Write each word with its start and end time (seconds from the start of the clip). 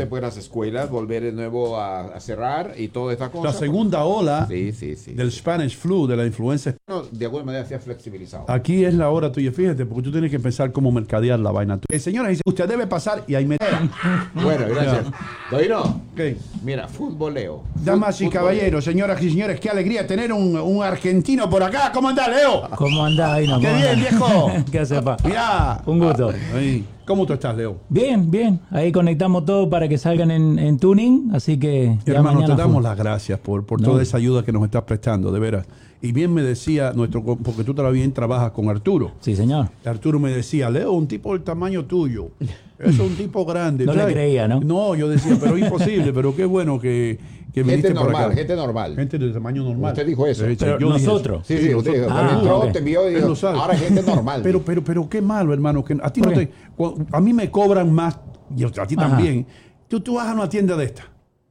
Después 0.00 0.22
las 0.22 0.36
escuelas, 0.36 0.90
volver 0.90 1.22
de 1.22 1.32
nuevo 1.32 1.76
a, 1.78 2.00
a 2.14 2.20
cerrar 2.20 2.74
y 2.76 2.88
toda 2.88 3.12
esta 3.12 3.30
cosa. 3.30 3.48
La 3.48 3.52
segunda 3.52 4.04
ola 4.04 4.46
Sí, 4.48 4.72
sí, 4.72 4.96
sí. 4.96 5.12
del 5.14 5.30
Spanish 5.32 5.76
flu, 5.76 6.06
de 6.06 6.16
la 6.16 6.26
influenza. 6.26 6.74
No, 6.88 7.02
de 7.02 7.24
alguna 7.24 7.44
manera 7.44 7.64
se 7.66 7.74
ha 7.74 7.78
flexibilizado. 7.80 8.44
Aquí 8.48 8.84
es 8.84 8.94
la 8.94 9.10
hora 9.10 9.30
tuya, 9.32 9.52
fíjate, 9.52 9.84
porque 9.86 10.02
tú 10.02 10.12
tienes 10.12 10.30
que 10.30 10.40
pensar 10.40 10.72
cómo 10.72 10.90
mercadear 10.92 11.38
la 11.38 11.50
vaina. 11.50 11.78
Eh, 11.88 11.98
señora, 11.98 12.28
dice, 12.28 12.42
usted 12.44 12.68
debe 12.68 12.86
pasar 12.86 13.24
y 13.26 13.34
ahí 13.34 13.46
me... 13.46 13.56
Bueno, 14.34 14.66
gracias. 14.68 15.06
Doino, 15.50 15.80
Ok. 16.12 16.20
mira, 16.64 16.88
futboleo. 16.88 17.62
Damas 17.74 18.20
y 18.20 18.28
caballeros, 18.28 18.84
señoras 18.84 19.22
y 19.22 19.30
señores, 19.30 19.60
qué 19.60 19.68
alegría 19.70 20.06
tener 20.06 20.32
un, 20.32 20.56
un 20.56 20.82
argentino 20.82 21.48
por 21.48 21.62
acá. 21.62 21.90
¿Cómo 21.92 22.08
andás, 22.08 22.28
Leo? 22.28 22.68
¿Cómo 22.76 23.04
andás, 23.04 23.32
Aino? 23.34 23.58
¡Qué 23.60 23.66
¿Cómo 23.66 23.78
bien, 23.78 24.00
viejo! 24.00 24.52
¿Qué 24.72 24.78
hace, 24.80 25.00
pa? 25.02 25.16
Mirá. 25.24 25.82
Un 25.86 25.98
gusto. 25.98 26.32
Ahí. 26.54 26.84
¿Cómo 27.10 27.26
tú 27.26 27.32
estás, 27.32 27.56
Leo? 27.56 27.78
Bien, 27.88 28.30
bien. 28.30 28.60
Ahí 28.70 28.92
conectamos 28.92 29.44
todo 29.44 29.68
para 29.68 29.88
que 29.88 29.98
salgan 29.98 30.30
en, 30.30 30.60
en 30.60 30.78
tuning, 30.78 31.30
así 31.34 31.58
que 31.58 31.98
ya 32.06 32.14
Hermano, 32.14 32.44
te 32.44 32.54
damos 32.54 32.80
las 32.84 32.96
gracias 32.96 33.36
por, 33.40 33.66
por 33.66 33.80
No. 33.80 33.88
toda 33.88 34.00
esa 34.00 34.16
ayuda 34.16 34.44
que 34.44 34.52
nos 34.52 34.62
estás 34.62 34.84
prestando, 34.84 35.32
de 35.32 35.40
veras. 35.40 35.66
Y 36.00 36.12
bien 36.12 36.32
me 36.32 36.40
decía 36.40 36.92
nuestro, 36.94 37.24
porque 37.24 37.64
tú 37.64 37.74
también 37.74 38.12
trabajas 38.12 38.52
con 38.52 38.68
Arturo. 38.68 39.10
Sí, 39.18 39.34
señor. 39.34 39.70
Arturo 39.84 40.20
me 40.20 40.30
decía, 40.30 40.70
Leo, 40.70 40.92
un 40.92 41.08
tipo 41.08 41.32
del 41.32 41.42
tamaño 41.42 41.84
tuyo. 41.84 42.28
Es 42.78 42.98
un 42.98 43.14
tipo 43.14 43.44
grande. 43.44 43.84
No 43.84 43.92
le 43.92 44.06
creía, 44.06 44.48
¿no? 44.48 44.60
No, 44.60 44.94
yo 44.94 45.06
decía, 45.06 45.36
pero 45.38 45.58
imposible, 45.58 46.14
pero 46.14 46.34
qué 46.34 46.46
bueno 46.46 46.80
que, 46.80 47.18
que 47.52 47.62
viniste 47.62 47.88
Gente 47.88 47.94
por 48.00 48.04
normal, 48.10 48.24
acá. 48.26 48.34
gente 48.36 48.56
normal. 48.56 48.94
Gente 48.96 49.18
de 49.18 49.32
tamaño 49.32 49.62
normal. 49.64 49.92
Usted 49.92 50.06
dijo 50.06 50.26
eso. 50.26 50.44
Pero 50.58 50.78
yo 50.78 50.92
dije 50.92 51.06
nosotros. 51.06 51.46
Sí, 51.46 51.58
sí, 51.58 51.74
usted 51.74 51.92
dijo. 51.94 52.06
Ah, 52.10 52.30
entró, 52.34 52.72
te 52.72 52.78
envió 52.78 53.10
y 53.10 53.14
dijo, 53.14 53.34
ahora 53.48 53.76
gente 53.76 54.02
normal. 54.02 54.40
Pero, 54.42 54.62
pero, 54.62 54.84
pero 54.84 55.08
qué 55.08 55.20
malo, 55.20 55.52
hermano. 55.52 55.84
Que 55.84 55.94
a 55.94 56.12
A 57.16 57.20
mí 57.20 57.32
me 57.32 57.50
cobran 57.50 57.92
más, 57.92 58.18
y 58.56 58.64
a 58.64 58.70
ti 58.70 58.94
Ajá. 58.96 59.08
también. 59.08 59.46
Tú, 59.88 60.00
tú 60.00 60.14
vas 60.14 60.28
a 60.28 60.34
una 60.34 60.48
tienda 60.48 60.76
de 60.76 60.84
esta. 60.84 61.02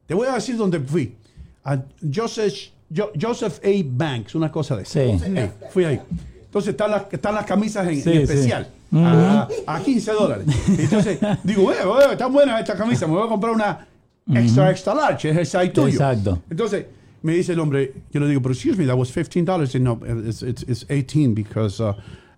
Te 0.05 0.13
voy 0.13 0.27
a 0.27 0.33
decir 0.33 0.55
dónde 0.57 0.79
fui. 0.79 1.15
A 1.63 1.77
Joseph, 2.13 2.53
Jo- 2.95 3.11
Joseph 3.19 3.59
A. 3.63 3.69
Banks, 3.85 4.33
una 4.35 4.51
cosa 4.51 4.75
de 4.77 4.83
esa. 4.83 4.93
Sí. 4.93 4.99
Eh, 5.35 5.51
fui 5.71 5.83
ahí. 5.83 5.99
Entonces 6.45 6.69
están 6.71 6.89
las, 6.91 7.03
están 7.11 7.35
las 7.35 7.45
camisas 7.45 7.87
en, 7.87 8.01
Sí, 8.01 8.09
en 8.09 8.15
sí. 8.15 8.33
especial. 8.33 8.67
A, 8.95 9.47
a 9.67 9.79
15 9.81 10.11
dólares. 10.13 10.45
Entonces 10.67 11.19
digo, 11.43 11.71
eh, 11.71 11.75
eh, 11.83 12.07
está 12.13 12.25
buena 12.25 12.59
esta 12.59 12.75
camisa, 12.75 13.05
me 13.05 13.13
voy 13.13 13.25
a 13.25 13.29
comprar 13.29 13.53
una 13.53 13.85
extra, 14.33 14.69
extra 14.71 14.93
large, 14.93 15.29
es 15.29 15.37
el 15.37 15.45
size 15.45 15.69
tuyo. 15.69 15.87
Exacto. 15.87 16.41
Entonces 16.49 16.85
me 17.21 17.33
dice 17.33 17.53
el 17.53 17.59
hombre, 17.59 17.93
yo 18.11 18.19
le 18.19 18.27
digo, 18.27 18.41
pero 18.41 18.53
excuse 18.53 18.77
me, 18.77 18.85
that 18.85 18.97
was 18.97 19.11
15 19.11 19.45
dollars. 19.45 19.75
No, 19.75 19.99
it's, 20.25 20.41
it's, 20.41 20.63
it's 20.63 20.85
18 20.89 21.33
because 21.33 21.81
uh, 21.81 21.93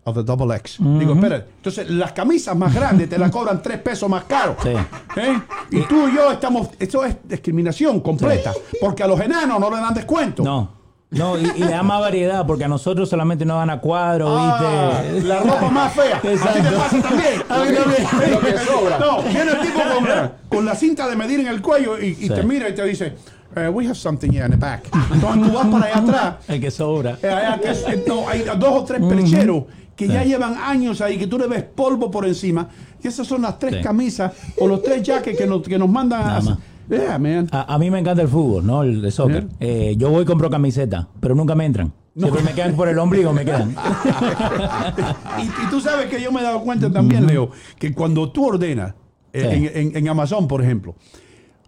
of 0.05 0.15
the 0.15 0.23
double 0.23 0.51
X. 0.55 0.77
Digo, 0.79 1.13
espera. 1.13 1.45
Entonces 1.57 1.89
las 1.89 2.11
camisas 2.13 2.55
más 2.55 2.73
grandes 2.73 3.09
te 3.09 3.17
las 3.17 3.31
cobran 3.31 3.61
3 3.61 3.79
pesos 3.79 4.09
más 4.09 4.23
caro. 4.23 4.55
Sí. 4.61 4.69
¿Eh? 4.69 5.41
Y 5.71 5.81
tú 5.81 6.07
y 6.07 6.15
yo 6.15 6.31
estamos, 6.31 6.69
esto 6.79 7.05
es 7.05 7.17
discriminación 7.23 7.99
completa, 7.99 8.53
porque 8.79 9.03
a 9.03 9.07
los 9.07 9.19
enanos 9.19 9.59
no 9.59 9.69
le 9.69 9.77
dan 9.77 9.93
descuento. 9.93 10.43
No. 10.43 10.80
No, 11.11 11.37
y, 11.37 11.41
y 11.57 11.59
le 11.59 11.71
da 11.71 11.83
más 11.83 11.99
variedad, 11.99 12.45
porque 12.47 12.63
a 12.63 12.67
nosotros 12.69 13.09
solamente 13.09 13.43
nos 13.45 13.57
dan 13.57 13.69
a 13.69 13.81
cuadro, 13.81 14.27
Ah, 14.29 15.01
¿viste? 15.13 15.27
la 15.27 15.39
ropa 15.41 15.69
más 15.69 15.93
fea. 15.93 16.15
¿A 16.17 16.21
ti 16.21 16.27
te 16.29 16.33
Exacto. 16.35 16.77
pasa 16.77 17.01
también? 17.01 17.41
A 17.49 17.57
mí 17.59 17.75
también. 17.75 18.31
Lo 18.31 18.39
que 18.39 18.57
sobra. 18.59 18.97
No, 18.97 19.21
viene 19.23 19.51
el 19.51 19.59
tipo 19.59 19.79
con, 19.93 20.31
con 20.47 20.65
la 20.65 20.73
cinta 20.75 21.09
de 21.09 21.17
medir 21.17 21.41
en 21.41 21.47
el 21.47 21.61
cuello 21.61 21.99
y, 22.01 22.07
y 22.11 22.15
Sí. 22.15 22.29
te 22.29 22.43
mira 22.43 22.69
y 22.69 22.75
te 22.75 22.85
dice, 22.85 23.13
eh, 23.57 23.67
we 23.67 23.85
have 23.85 23.95
something 23.95 24.31
here 24.31 24.45
in 24.45 24.51
the 24.51 24.57
back. 24.57 24.85
Entonces 25.13 25.47
tú 25.51 25.53
vas 25.53 25.67
para 25.67 25.85
allá 25.85 25.97
atrás. 25.97 26.35
El 26.47 26.61
que 26.61 26.71
sobra. 26.71 27.17
eh, 27.21 27.27
allá 27.29 27.59
que 27.59 27.71
es- 27.71 27.85
eh, 27.89 28.03
no, 28.07 28.29
hay 28.29 28.43
dos 28.57 28.69
o 28.71 28.83
tres 28.85 29.01
percheros 29.05 29.63
que 29.97 30.07
ya 30.07 30.23
llevan 30.23 30.55
años 30.57 31.01
ahí, 31.01 31.17
que 31.17 31.27
tú 31.27 31.37
le 31.37 31.45
ves 31.47 31.63
polvo 31.63 32.09
por 32.09 32.25
encima. 32.25 32.69
Y 33.03 33.07
esas 33.09 33.27
son 33.27 33.41
las 33.41 33.59
tres 33.59 33.75
Sí. 33.75 33.81
camisas 33.81 34.31
o 34.59 34.65
los 34.67 34.81
tres 34.81 35.03
jackets 35.03 35.37
que 35.37 35.45
nos, 35.45 35.61
que 35.61 35.77
nos 35.77 35.89
mandan 35.89 36.21
Nada 36.25 36.37
a... 36.53 36.57
Yeah, 36.91 37.17
man. 37.17 37.47
A, 37.51 37.73
a 37.73 37.77
mí 37.79 37.89
me 37.89 37.99
encanta 37.99 38.21
el 38.21 38.27
fútbol, 38.27 38.65
¿no? 38.67 38.83
El 38.83 39.09
soccer. 39.11 39.47
Eh, 39.61 39.95
yo 39.97 40.09
voy 40.09 40.23
y 40.23 40.25
compro 40.25 40.49
camiseta, 40.49 41.07
pero 41.21 41.33
nunca 41.35 41.55
me 41.55 41.65
entran. 41.65 41.93
Siempre 42.17 42.43
me 42.43 42.51
quedan 42.51 42.75
por 42.75 42.89
el 42.89 42.99
ombligo, 42.99 43.31
me 43.31 43.45
quedan. 43.45 43.73
y, 45.39 45.43
y 45.43 45.69
tú 45.69 45.79
sabes 45.79 46.07
que 46.07 46.21
yo 46.21 46.31
me 46.31 46.41
he 46.41 46.43
dado 46.43 46.61
cuenta 46.61 46.91
también, 46.91 47.25
Leo, 47.25 47.49
que 47.79 47.93
cuando 47.93 48.29
tú 48.31 48.47
ordenas 48.47 48.93
eh, 49.33 49.41
Sí. 49.41 49.67
en, 49.79 49.87
en- 49.91 49.97
en 49.97 50.09
Amazon, 50.09 50.45
por 50.47 50.61
ejemplo, 50.61 50.93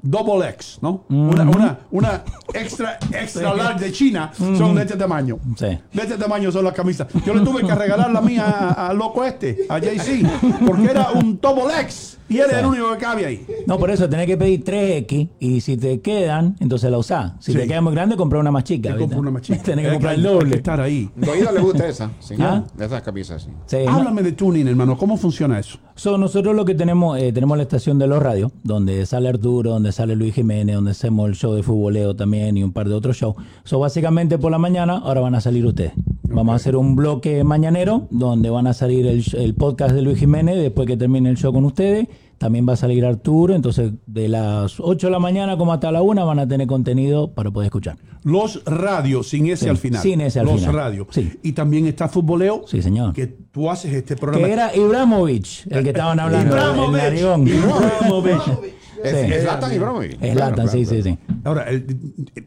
Double 0.02 0.46
X, 0.50 0.80
¿no? 0.82 1.06
una, 1.08 1.44
una, 1.50 1.80
una 1.92 2.24
extra, 2.54 3.00
extra 3.14 3.54
large 3.56 3.86
de 3.86 3.92
China 3.94 4.34
son 4.36 4.76
de 4.76 4.82
este 4.82 4.98
tamaño. 4.98 5.40
Sí. 5.56 5.68
De 5.94 6.02
este 6.02 6.18
tamaño 6.18 6.52
son 6.52 6.66
las 6.66 6.74
camisas. 6.74 7.08
Yo 7.26 7.34
le 7.34 7.40
tuve 7.40 7.66
que 7.66 7.74
regalar 7.74 8.12
la 8.12 8.20
mía 8.20 8.44
a, 8.46 8.88
a 8.90 8.94
loco 8.94 9.24
este, 9.24 9.60
a 9.70 9.80
JC, 9.80 10.28
porque 10.68 10.92
era 10.92 11.12
un 11.12 11.40
Double 11.40 11.74
X 11.84 12.18
y 12.30 12.38
él 12.38 12.46
era 12.50 12.60
el 12.62 12.66
único 12.66 12.92
que 12.94 12.98
cabe 12.98 13.26
ahí. 13.26 13.46
No, 13.68 13.78
por 13.78 13.92
eso 13.92 14.10
tenés 14.10 14.26
que 14.28 14.38
pedir 14.38 14.64
3X 14.64 15.30
y 15.40 15.62
si 15.62 15.78
te 15.78 16.02
quedan, 16.02 16.56
entonces 16.60 16.90
la 16.92 16.98
usás. 16.98 17.34
Si 17.40 17.52
Sí. 17.52 17.58
te 17.58 17.68
queda 17.68 17.82
muy 17.82 17.94
grande, 17.94 18.16
comprar 18.16 18.40
una 18.42 18.52
más 18.52 18.64
chica. 18.64 18.96
Compro 18.98 19.20
una 19.20 19.32
más 19.32 19.42
chica. 19.42 19.60
tenés 19.64 19.86
que 19.86 19.92
comprar 19.92 20.16
el 20.16 20.24
doble. 20.24 20.56
estar 20.56 20.80
ahí. 20.82 21.10
Doino 21.16 21.52
le 21.52 21.60
gusta 21.62 21.88
esa, 21.88 22.12
señor. 22.20 22.48
¿Ah? 22.48 22.64
Esas 22.80 23.02
camisas, 23.02 23.44
sí. 23.44 23.50
Sí, 23.68 23.78
no. 23.86 23.92
Háblame 23.92 24.24
de 24.24 24.32
tuning, 24.34 24.68
hermano. 24.68 24.98
¿Cómo 24.98 25.18
funciona 25.18 25.60
eso? 25.60 25.78
So, 25.96 26.18
nosotros 26.18 26.56
lo 26.56 26.66
que 26.66 26.74
tenemos, 26.76 27.20
eh, 27.20 27.32
tenemos 27.32 27.56
la 27.58 27.64
estación 27.64 28.00
de 28.00 28.08
los 28.08 28.22
radios, 28.22 28.52
donde 28.64 29.06
sale 29.06 29.30
Arturo, 29.30 29.72
donde 29.72 29.92
sale 29.92 30.16
Luis 30.16 30.34
Jiménez, 30.34 30.76
donde 30.76 30.92
hacemos 30.92 31.28
el 31.30 31.36
show 31.36 31.54
de 31.54 31.62
futboleo 31.64 32.16
también 32.16 32.58
y 32.58 32.64
un 32.64 32.72
par 32.74 32.90
de 32.90 32.96
otros 32.96 33.18
shows. 33.18 33.36
So, 33.64 33.80
básicamente 33.80 34.38
por 34.40 34.52
la 34.52 34.58
mañana, 34.58 34.98
ahora 34.98 35.22
van 35.22 35.36
a 35.36 35.42
salir 35.42 35.66
ustedes. 35.66 35.94
Vamos 36.30 36.54
a 36.54 36.56
hacer 36.56 36.76
un 36.76 36.96
bloque 36.96 37.44
mañanero, 37.44 38.08
donde 38.10 38.50
van 38.50 38.66
a 38.68 38.74
salir 38.74 39.06
el, 39.08 39.24
el 39.38 39.54
podcast 39.56 39.94
de 39.94 40.02
Luis 40.02 40.18
Jiménez, 40.20 40.56
después 40.58 40.88
que 40.88 40.98
termine 40.98 41.30
el 41.30 41.38
show 41.38 41.52
con 41.54 41.66
ustedes. 41.66 42.08
También 42.38 42.68
va 42.68 42.74
a 42.74 42.78
salir 42.78 43.06
Arturo, 43.06 43.54
entonces 43.56 43.92
de 44.06 44.28
las 44.28 44.80
8 44.80 45.08
de 45.08 45.12
la 45.12 45.20
mañana 45.20 45.58
como 45.58 45.72
hasta 45.72 45.92
la 45.92 46.02
1 46.02 46.26
van 46.26 46.40
a 46.40 46.48
tener 46.48 46.68
contenido 46.68 47.32
para 47.34 47.52
poder 47.52 47.68
escuchar. 47.68 47.98
Los 48.24 48.64
radios, 48.66 49.30
sin 49.30 49.46
ese 49.48 49.66
Sí, 49.66 49.70
al 49.70 49.78
final. 49.78 50.02
sin 50.02 50.22
ese 50.22 50.40
al 50.40 50.48
Los 50.48 50.60
final. 50.60 50.76
radios. 50.76 51.08
Sí. 51.12 51.32
Y 51.44 51.52
también 51.54 51.86
está 51.88 52.08
Futboleo. 52.10 52.64
Sí, 52.68 52.82
señor. 52.82 53.14
Que 53.14 53.28
tú 53.28 53.70
haces 53.70 53.94
este 53.94 54.16
programa. 54.18 54.46
Que 54.48 54.54
era 54.54 54.76
Ibramovich, 54.76 55.68
el 55.70 55.84
que 55.84 55.90
estaban 55.90 56.20
hablando, 56.20 56.56
Ibrahimovic. 56.56 57.54
Ibrahimovic. 57.54 58.74
Es, 59.04 59.12
Sí. 59.28 59.34
es 59.34 59.44
Zlatan 59.44 59.74
Ibrahimovic. 59.74 60.18
Es 60.24 60.36
Latan, 60.36 60.68
sí, 60.70 60.86
sí, 60.86 61.04
sí. 61.04 61.18
Ahora, 61.44 61.64
el, 61.70 61.86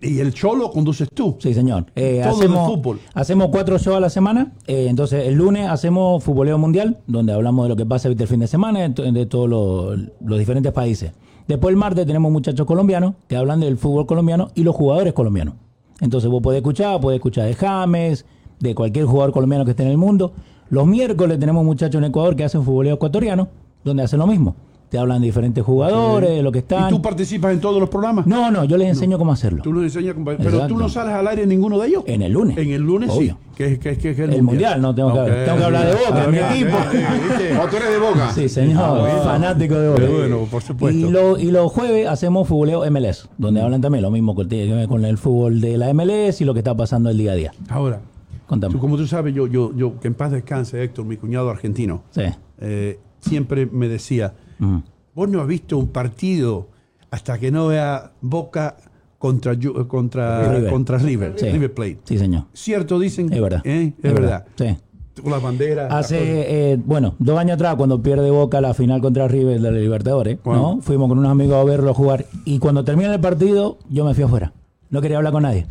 y 0.00 0.20
el 0.20 0.32
show 0.32 0.56
lo 0.56 0.70
conduces 0.70 1.08
tú. 1.12 1.36
Sí, 1.40 1.52
señor. 1.54 1.86
Eh, 1.94 2.20
Todo 2.24 2.36
hacemos, 2.36 2.66
fútbol. 2.70 3.00
hacemos 3.14 3.48
cuatro 3.52 3.78
shows 3.78 3.96
a 3.96 4.00
la 4.00 4.10
semana. 4.10 4.52
Eh, 4.66 4.86
entonces, 4.88 5.26
el 5.26 5.34
lunes 5.34 5.68
hacemos 5.68 6.24
Futboleo 6.24 6.56
Mundial, 6.58 6.98
donde 7.06 7.32
hablamos 7.32 7.66
de 7.66 7.68
lo 7.68 7.76
que 7.76 7.84
pasa 7.86 8.08
el 8.08 8.16
fin 8.26 8.40
de 8.40 8.46
semana 8.46 8.80
de, 8.80 8.90
to- 8.90 9.02
de 9.02 9.26
todos 9.26 9.48
los, 9.48 9.98
los 10.24 10.38
diferentes 10.38 10.72
países. 10.72 11.12
Después, 11.46 11.70
el 11.72 11.76
martes, 11.76 12.06
tenemos 12.06 12.32
muchachos 12.32 12.66
colombianos 12.66 13.14
que 13.28 13.36
hablan 13.36 13.60
del 13.60 13.76
fútbol 13.76 14.06
colombiano 14.06 14.48
y 14.54 14.62
los 14.64 14.74
jugadores 14.74 15.12
colombianos. 15.12 15.54
Entonces, 16.00 16.28
vos 16.30 16.42
podés 16.42 16.58
escuchar, 16.58 17.00
podés 17.00 17.16
escuchar 17.16 17.46
de 17.46 17.54
James, 17.54 18.24
de 18.60 18.74
cualquier 18.74 19.04
jugador 19.04 19.32
colombiano 19.32 19.64
que 19.64 19.70
esté 19.72 19.82
en 19.82 19.90
el 19.90 19.96
mundo. 19.98 20.32
Los 20.70 20.86
miércoles 20.86 21.38
tenemos 21.38 21.64
muchachos 21.64 21.98
en 21.98 22.04
Ecuador 22.04 22.34
que 22.34 22.44
hacen 22.44 22.64
futboleo 22.64 22.94
ecuatoriano, 22.94 23.48
donde 23.84 24.02
hacen 24.02 24.18
lo 24.18 24.26
mismo. 24.26 24.56
Te 24.88 24.98
hablan 24.98 25.20
de 25.20 25.26
diferentes 25.26 25.64
jugadores, 25.64 26.30
de 26.30 26.42
lo 26.42 26.52
que 26.52 26.58
¿Y 26.58 26.60
están. 26.60 26.90
tú 26.90 27.02
participas 27.02 27.52
en 27.52 27.60
todos 27.60 27.80
los 27.80 27.88
programas? 27.88 28.24
No, 28.26 28.52
no, 28.52 28.64
yo 28.64 28.76
les 28.76 28.88
enseño 28.88 29.18
cómo 29.18 29.32
hacerlo. 29.32 29.60
Tú 29.64 29.72
nos 29.72 29.82
enseñas, 29.82 30.14
pero 30.24 30.32
Exacto. 30.40 30.68
tú 30.68 30.78
no 30.78 30.88
sales 30.88 31.12
al 31.12 31.26
aire 31.26 31.42
en 31.42 31.48
ninguno 31.48 31.76
de 31.80 31.88
ellos. 31.88 32.04
En 32.06 32.22
el 32.22 32.30
lunes. 32.32 32.56
En 32.56 32.70
el 32.70 32.82
lunes 32.82 33.10
Obvio. 33.10 33.32
sí. 33.32 33.54
Que, 33.56 33.72
es- 33.72 33.78
que, 33.80 33.90
es- 33.90 33.98
que 33.98 34.10
es 34.10 34.18
el, 34.20 34.32
El 34.34 34.42
mundial, 34.44 34.80
no, 34.80 34.94
tengo 34.94 35.12
que- 35.12 35.20
Ok. 35.20 35.26
tengo 35.44 35.58
que 35.58 35.64
hablar 35.64 35.86
de 35.86 35.92
Boca, 35.94 36.24
Ah, 36.24 36.28
mi 36.30 36.38
equipo. 36.38 36.76
¿viste? 36.92 37.58
Oh, 37.58 37.66
tú 37.68 37.76
eres 37.76 37.90
de 37.90 37.98
Boca. 37.98 38.30
Sí, 38.32 38.48
señor, 38.48 38.82
Ah, 39.08 39.20
fanático 39.24 39.74
de 39.74 39.88
Boca. 39.88 40.02
bueno, 40.08 40.38
por 40.48 40.62
supuesto. 40.62 40.96
Y, 40.98 41.10
lo- 41.10 41.36
y 41.38 41.50
los 41.50 41.72
jueves 41.72 42.06
hacemos 42.06 42.46
futboleo 42.46 42.84
MLS, 42.88 43.28
donde 43.38 43.60
hablan 43.62 43.80
también 43.80 44.02
lo 44.02 44.10
mismo 44.12 44.36
con, 44.36 44.48
con 44.88 45.04
el 45.04 45.18
fútbol 45.18 45.60
de 45.60 45.78
la 45.78 45.90
MLS 45.92 46.40
y 46.42 46.44
lo 46.44 46.52
que 46.54 46.60
está 46.60 46.76
pasando 46.76 47.10
el 47.10 47.18
día 47.18 47.32
a 47.32 47.34
día. 47.34 47.52
Ahora, 47.70 48.00
Contame. 48.46 48.72
tú, 48.72 48.78
como 48.78 48.96
tú 48.96 49.06
sabes, 49.08 49.34
yo, 49.34 49.48
yo, 49.48 49.74
yo, 49.74 49.98
que 49.98 50.06
en 50.06 50.14
paz 50.14 50.30
descanse 50.30 50.80
Héctor, 50.80 51.06
mi 51.06 51.16
cuñado 51.16 51.50
argentino, 51.50 52.02
Sí. 52.10 52.22
eh, 52.60 53.00
siempre 53.20 53.66
me 53.66 53.88
decía, 53.88 54.34
Ujú. 54.60 54.82
vos 55.14 55.28
no 55.28 55.40
has 55.40 55.46
visto 55.46 55.78
un 55.78 55.88
partido 55.88 56.68
hasta 57.10 57.38
que 57.38 57.50
no 57.50 57.68
vea 57.68 58.12
Boca 58.20 58.76
contra, 59.18 59.54
contra, 59.88 60.52
River. 60.52 60.70
contra 60.70 60.98
River, 60.98 61.34
Sí. 61.36 61.46
River 61.50 61.72
Plate. 61.74 61.98
Sí, 62.04 62.18
señor. 62.18 62.44
¿Cierto 62.52 62.98
dicen? 62.98 63.32
Es 63.32 63.40
verdad. 63.40 63.62
¿Eh? 63.64 63.92
Es, 64.02 64.14
verdad. 64.14 64.44
Sí. 64.56 64.76
Con 65.22 65.32
las 65.32 65.42
banderas. 65.42 65.90
Hace, 65.90 66.72
eh, 66.72 66.76
bueno, 66.84 67.14
dos 67.18 67.38
años 67.38 67.54
atrás, 67.54 67.76
cuando 67.76 68.02
pierde 68.02 68.30
Boca 68.30 68.60
la 68.60 68.74
final 68.74 69.00
contra 69.00 69.26
River 69.26 69.60
de 69.60 69.70
la 69.72 69.78
Libertadores, 69.78 70.38
Bueno. 70.44 70.74
¿no? 70.76 70.82
Fuimos 70.82 71.08
con 71.08 71.18
unos 71.18 71.30
amigos 71.30 71.56
a 71.56 71.64
verlo 71.64 71.94
jugar 71.94 72.26
y 72.44 72.58
cuando 72.58 72.84
termina 72.84 73.14
el 73.14 73.20
partido, 73.20 73.78
yo 73.88 74.04
me 74.04 74.12
fui 74.12 74.24
afuera. 74.24 74.52
No 74.90 75.00
quería 75.00 75.16
hablar 75.16 75.32
con 75.32 75.42
nadie. 75.44 75.66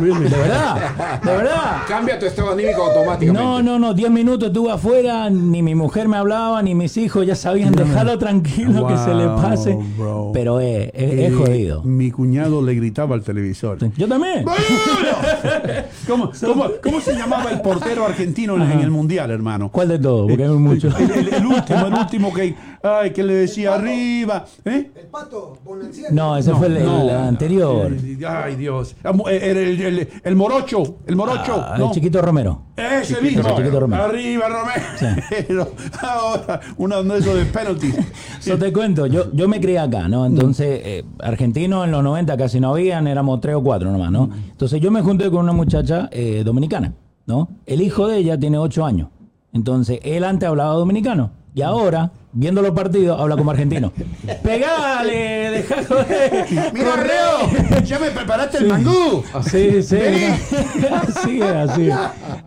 Really? 0.00 0.28
De 0.28 0.36
verdad, 0.36 1.20
de 1.22 1.30
verdad. 1.36 1.82
Cambia 1.88 2.18
tu 2.18 2.26
estado 2.26 2.50
anímico 2.52 2.82
automáticamente. 2.82 3.42
No, 3.42 3.62
no, 3.62 3.78
no, 3.78 3.94
10 3.94 4.10
minutos 4.10 4.48
estuve 4.48 4.70
afuera, 4.72 5.28
ni 5.30 5.62
mi 5.62 5.74
mujer 5.74 6.08
me 6.08 6.16
hablaba, 6.16 6.62
ni 6.62 6.74
mis 6.74 6.96
hijos 6.96 7.26
ya 7.26 7.34
sabían 7.34 7.72
dejarlo 7.74 8.18
tranquilo 8.18 8.86
que 8.86 8.96
se 8.96 9.14
le 9.14 9.26
pase. 9.26 9.78
bro. 9.96 10.30
Pero 10.32 10.60
es, 10.60 10.88
es- 10.94 11.06
Eh, 11.06 11.26
es 11.26 11.34
jodido. 11.34 11.82
Mi 11.84 12.10
cuñado 12.10 12.62
le 12.62 12.74
gritaba 12.74 13.14
al 13.14 13.22
televisor. 13.22 13.78
Yo 13.96 14.08
también. 14.08 14.44
¿Cómo, 16.06 16.30
cómo, 16.44 16.66
cómo 16.82 17.00
se 17.00 17.14
llamaba 17.14 17.50
el 17.50 17.60
portero 17.60 18.04
argentino 18.06 18.56
en, 18.56 18.62
en 18.62 18.80
el 18.80 18.90
mundial, 18.90 19.30
hermano? 19.30 19.70
¿Cuál 19.70 19.88
de 19.88 19.98
todos? 19.98 20.28
Porque 20.28 20.44
hay 20.44 20.50
muchos. 20.50 20.94
El, 20.98 21.10
el- 21.10 21.34
el 21.34 21.46
último, 21.46 21.86
el 21.86 21.94
último 21.94 22.32
que, 22.34 22.54
ay, 22.82 23.10
que 23.12 23.22
le 23.22 23.34
decía 23.34 23.74
arriba. 23.74 24.44
¿eh? 24.64 24.90
El 24.94 25.06
pato, 25.06 25.58
Bonancieri. 25.64 26.14
No, 26.14 26.36
ese 26.36 26.54
fue 26.54 26.68
el, 26.68 26.76
el 26.78 26.84
No. 26.86 27.10
anterior. 27.18 27.90
Ay, 28.28 28.56
Dios. 28.56 28.94
Era 29.30 29.60
el, 29.66 29.80
el- 29.80 30.08
el 30.24 30.36
morocho, 30.36 30.98
el 31.06 31.16
morocho. 31.16 31.62
Ah, 31.66 31.76
no. 31.78 31.86
El 31.86 31.90
chiquito 31.92 32.22
Romero. 32.22 32.62
Ese 32.76 33.14
Chiquito, 33.16 33.42
mismo. 33.42 33.56
Chiquito 33.56 33.80
Romero. 33.80 34.02
Arriba, 34.04 34.44
Romero. 34.48 35.68
Ahora, 36.02 36.60
uno 36.76 37.02
de 37.02 37.18
esos 37.18 37.34
de 37.34 37.44
penalties. 37.46 37.96
Yo 38.44 38.58
te 38.58 38.72
cuento, 38.72 39.06
yo, 39.06 39.32
yo 39.32 39.48
me 39.48 39.60
crié 39.60 39.78
acá, 39.78 40.08
¿no? 40.08 40.24
Entonces, 40.26 40.80
eh, 40.84 41.04
argentinos 41.20 41.84
en 41.84 41.90
los 41.90 42.02
90 42.02 42.36
casi 42.36 42.60
no 42.60 42.70
habían, 42.70 43.06
éramos 43.08 43.40
tres 43.40 43.56
o 43.56 43.62
cuatro 43.62 43.90
nomás, 43.90 44.10
¿no? 44.12 44.30
Entonces 44.50 44.80
yo 44.80 44.90
me 44.90 45.02
junté 45.02 45.30
con 45.30 45.40
una 45.40 45.52
muchacha 45.52 46.08
eh, 46.12 46.42
dominicana, 46.44 46.92
¿no? 47.26 47.48
El 47.66 47.80
hijo 47.80 48.06
de 48.08 48.18
ella 48.18 48.38
tiene 48.38 48.58
ocho 48.58 48.84
años. 48.84 49.08
Entonces, 49.52 50.00
él 50.02 50.22
antes 50.24 50.48
hablaba 50.48 50.74
dominicano. 50.74 51.30
Y 51.56 51.62
ahora, 51.62 52.10
viendo 52.34 52.60
los 52.60 52.72
partidos, 52.72 53.18
habla 53.18 53.34
como 53.34 53.50
argentino. 53.50 53.90
¡Pegale! 54.42 55.50
¡Deja 55.52 55.76
joder! 55.88 56.44
Mira, 56.74 56.90
¡Correo! 56.90 57.70
Reo, 57.70 57.82
ya 57.82 57.98
me 57.98 58.10
preparaste 58.10 58.58
el 58.58 58.66
mangú. 58.68 59.22
Sí, 59.50 59.82
sí. 59.82 59.96
Vení. 59.96 60.24
Así 60.92 61.40
es, 61.40 61.50
así 61.54 61.88
es. 61.88 61.94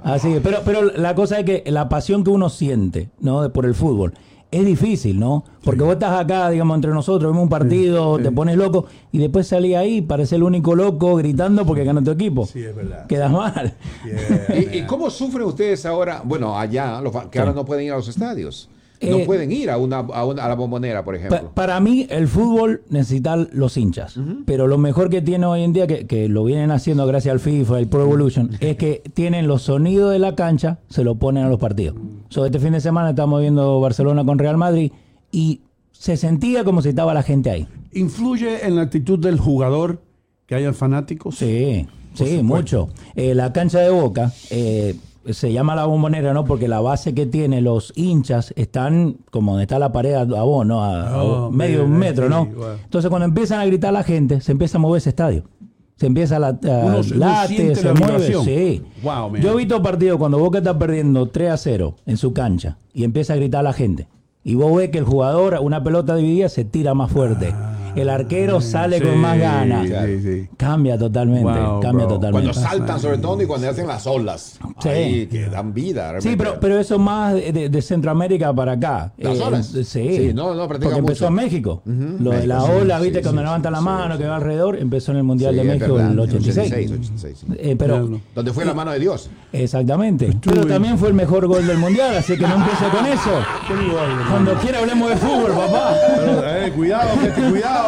Así 0.03 0.33
es. 0.33 0.41
Pero, 0.43 0.59
pero 0.63 0.83
la 0.95 1.15
cosa 1.15 1.39
es 1.39 1.45
que 1.45 1.63
la 1.65 1.89
pasión 1.89 2.23
que 2.23 2.29
uno 2.29 2.49
siente, 2.49 3.09
¿no? 3.19 3.41
De- 3.41 3.49
Por 3.49 3.65
el 3.65 3.73
fútbol. 3.73 4.13
Es 4.51 4.63
difícil, 4.63 5.19
¿no? 5.19 5.43
Porque 5.63 5.81
vos 5.81 5.93
estás 5.93 6.19
acá, 6.19 6.47
digamos, 6.51 6.75
entre 6.75 6.91
nosotros, 6.91 7.31
vemos 7.31 7.41
un 7.43 7.49
partido, 7.49 8.19
te 8.19 8.31
pones 8.31 8.57
loco 8.57 8.85
y 9.11 9.17
después 9.17 9.47
salís 9.47 9.75
ahí, 9.75 10.01
parece 10.01 10.35
el 10.35 10.43
único 10.43 10.75
loco 10.75 11.15
gritando 11.15 11.65
porque 11.65 11.83
gana 11.83 12.03
tu 12.03 12.11
equipo. 12.11 12.45
Sí, 12.45 12.63
es 12.63 12.75
verdad. 12.75 13.07
Quedas 13.07 13.31
mal. 13.31 13.73
¿Y, 14.55 14.77
y 14.79 14.81
cómo 14.87 15.09
sufren 15.09 15.45
ustedes 15.47 15.83
ahora? 15.87 16.21
Bueno, 16.23 16.57
allá, 16.59 17.01
los 17.01 17.11
que 17.31 17.39
ahora 17.39 17.53
no 17.53 17.65
pueden 17.65 17.85
ir 17.87 17.91
a 17.93 17.97
los 17.97 18.07
estadios. 18.07 18.69
No 19.01 19.17
Eh, 19.19 19.25
pueden 19.25 19.51
ir 19.51 19.69
a, 19.69 19.77
una, 19.77 19.99
a, 19.99 20.25
una- 20.25 20.43
a 20.43 20.49
la 20.49 20.55
bombonera, 20.55 21.05
por 21.05 21.13
Pa- 21.15 21.19
ejemplo. 21.25 21.51
para 21.53 21.79
mí, 21.79 22.05
el 22.09 22.27
fútbol 22.27 22.81
necesita 22.89 23.35
los 23.37 23.77
hinchas. 23.77 24.19
Pero 24.45 24.67
lo 24.67 24.77
mejor 24.77 25.09
que 25.09 25.21
tiene 25.21 25.45
hoy 25.45 25.63
en 25.63 25.71
día, 25.71 25.87
que, 25.87 26.05
que 26.05 26.27
lo 26.27 26.43
vienen 26.43 26.71
haciendo 26.71 27.05
gracias 27.07 27.31
al 27.31 27.39
FIFA, 27.39 27.79
el 27.79 27.87
Pro 27.87 28.01
Evolution, 28.01 28.51
es 28.59 28.75
que 28.75 29.01
tienen 29.13 29.47
los 29.47 29.61
sonidos 29.61 30.11
de 30.11 30.19
la 30.19 30.35
cancha, 30.35 30.79
se 30.89 31.03
lo 31.05 31.15
ponen 31.15 31.45
a 31.45 31.49
los 31.49 31.59
partidos. 31.59 31.95
So, 32.29 32.45
este 32.45 32.59
fin 32.59 32.73
de 32.73 32.81
semana 32.81 33.11
estamos 33.11 33.39
viendo 33.39 33.79
Barcelona 33.79 34.25
con 34.25 34.37
Real 34.37 34.57
Madrid 34.57 34.91
y 35.31 35.61
se 35.91 36.17
sentía 36.17 36.63
como 36.65 36.81
si 36.81 36.89
estaba 36.89 37.13
la 37.13 37.23
gente 37.23 37.49
ahí. 37.51 37.67
¿Influye 37.93 38.65
en 38.67 38.75
la 38.75 38.81
actitud 38.83 39.17
del 39.19 39.39
jugador 39.39 40.01
que 40.45 40.55
hayan 40.55 40.73
fanáticos? 40.75 41.35
Sí, 41.35 41.87
sí, 42.13 42.37
supuesto. 42.37 42.43
mucho. 42.43 42.89
Eh, 43.15 43.33
la 43.33 43.53
cancha 43.53 43.79
de 43.79 43.89
Boca 43.89 44.31
eh, 44.49 44.95
se 45.33 45.51
llama 45.53 45.75
la 45.75 45.85
bombonera, 45.85 46.33
¿no? 46.33 46.45
Porque 46.45 46.67
la 46.67 46.79
base 46.81 47.13
que 47.13 47.25
tiene 47.25 47.61
los 47.61 47.93
hinchas 47.95 48.53
están 48.55 49.17
como 49.31 49.51
donde 49.51 49.63
está 49.63 49.79
la 49.79 49.91
pared 49.91 50.13
a, 50.15 50.23
vos, 50.23 50.65
¿no? 50.65 50.83
A, 50.83 51.09
a 51.09 51.23
Oh, 51.23 51.51
medio 51.51 51.87
man, 51.87 51.99
metro, 51.99 52.29
¿no? 52.29 52.45
sí, 52.45 52.51
wow. 52.55 52.65
Entonces 52.83 53.09
cuando 53.09 53.25
empiezan 53.25 53.59
a 53.59 53.65
gritar 53.65 53.93
la 53.93 54.03
gente, 54.03 54.41
se 54.41 54.51
empieza 54.51 54.77
a 54.77 54.81
mover 54.81 54.97
ese 54.99 55.09
estadio. 55.09 55.43
Se 55.95 56.05
empieza 56.05 56.37
a, 56.37 56.39
la, 56.39 56.47
a 56.47 56.53
Uno- 56.85 57.01
late, 57.15 57.75
se 57.75 57.83
la 57.83 57.93
mueve, 57.93 58.13
vibración. 58.29 58.45
sí. 58.45 58.81
Wow. 59.03 59.35
Yo 59.35 59.51
he 59.53 59.57
visto 59.57 59.81
partidos 59.83 60.17
cuando 60.17 60.39
Boca 60.39 60.59
está 60.59 60.77
perdiendo 60.79 61.27
3 61.27 61.51
a 61.51 61.57
0 61.57 61.95
en 62.05 62.15
su 62.17 62.31
cancha 62.31 62.77
y 62.93 63.03
empieza 63.03 63.33
a 63.33 63.35
gritar 63.35 63.63
la 63.65 63.73
gente. 63.73 64.07
Y 64.41 64.55
vos 64.55 64.73
ves 64.77 64.89
que 64.91 64.97
el 64.99 65.03
jugador, 65.03 65.59
una 65.61 65.83
pelota 65.83 66.15
dividida, 66.15 66.47
se 66.47 66.63
tira 66.63 66.93
más 66.93 67.11
fuerte. 67.11 67.53
El 67.95 68.09
arquero 68.09 68.61
sale 68.61 68.99
sí, 68.99 69.05
con 69.05 69.17
más 69.17 69.37
ganas. 69.37 69.87
sí, 69.87 70.21
sí. 70.21 70.49
Cambia 70.57 70.97
totalmente, 70.97 71.43
Wow, 71.49 71.79
cambia 71.81 72.05
bro. 72.05 72.15
totalmente. 72.15 72.51
Cuando 72.53 72.69
saltan, 72.69 72.99
sobre 72.99 73.17
todo, 73.17 73.41
y 73.41 73.45
cuando 73.45 73.69
hacen 73.69 73.87
las 73.87 74.05
olas. 74.07 74.59
Sí. 74.79 74.89
Ahí, 74.89 75.27
que 75.27 75.45
dan 75.47 75.73
vida. 75.73 76.13
Sí, 76.19 76.35
pero, 76.37 76.59
pero 76.59 76.79
eso 76.79 76.97
más 76.99 77.33
de, 77.35 77.81
Centroamérica 77.81 78.53
para 78.53 78.73
acá. 78.73 79.11
¿Las 79.17 79.37
Eh, 79.39 79.43
olas? 79.43 79.65
sí. 79.67 79.83
Sí, 79.83 80.31
no, 80.33 80.53
no, 80.53 80.67
Porque 80.67 80.85
empezó 80.87 81.01
mucho. 81.01 81.27
en 81.27 81.33
México. 81.33 81.81
Lo 81.85 82.31
de 82.31 82.47
la 82.47 82.63
ola, 82.63 82.99
viste, 82.99 83.19
sí, 83.19 83.23
cuando 83.23 83.41
sí, 83.41 83.45
levantan 83.45 83.73
la 83.73 83.81
mano, 83.81 84.15
sí. 84.15 84.21
que 84.21 84.27
va 84.27 84.35
alrededor, 84.37 84.77
empezó 84.77 85.11
en 85.11 85.17
el 85.17 85.23
Mundial 85.23 85.51
Sí, 85.53 85.57
de 85.59 85.63
México 85.63 85.93
verdad, 85.93 86.07
en 86.07 86.13
el 86.13 86.19
86. 86.19 86.91
86, 86.91 87.37
sí. 87.39 87.45
Eh, 87.57 87.75
pero, 87.77 87.99
Claro. 88.07 88.21
Donde 88.35 88.53
fue 88.53 88.65
la 88.65 88.73
mano 88.73 88.91
de 88.91 88.99
Dios. 88.99 89.29
exactamente. 89.51 90.29
Pero 90.43 90.65
también 90.65 90.97
fue 90.97 91.07
el 91.09 91.13
mejor 91.13 91.47
gol 91.47 91.65
del 91.65 91.77
Mundial, 91.77 92.15
así 92.17 92.37
que 92.37 92.47
no 92.47 92.55
empiece 92.55 92.85
con 92.89 93.05
eso. 93.05 93.31
Cuando 94.29 94.53
quiera 94.55 94.79
hablemos 94.79 95.09
de 95.09 95.15
fútbol, 95.17 95.51
papá. 95.51 95.95
Pero, 96.17 96.43
eh, 96.47 96.71
cuidado, 96.75 97.09
gente, 97.19 97.49
cuidado. 97.49 97.78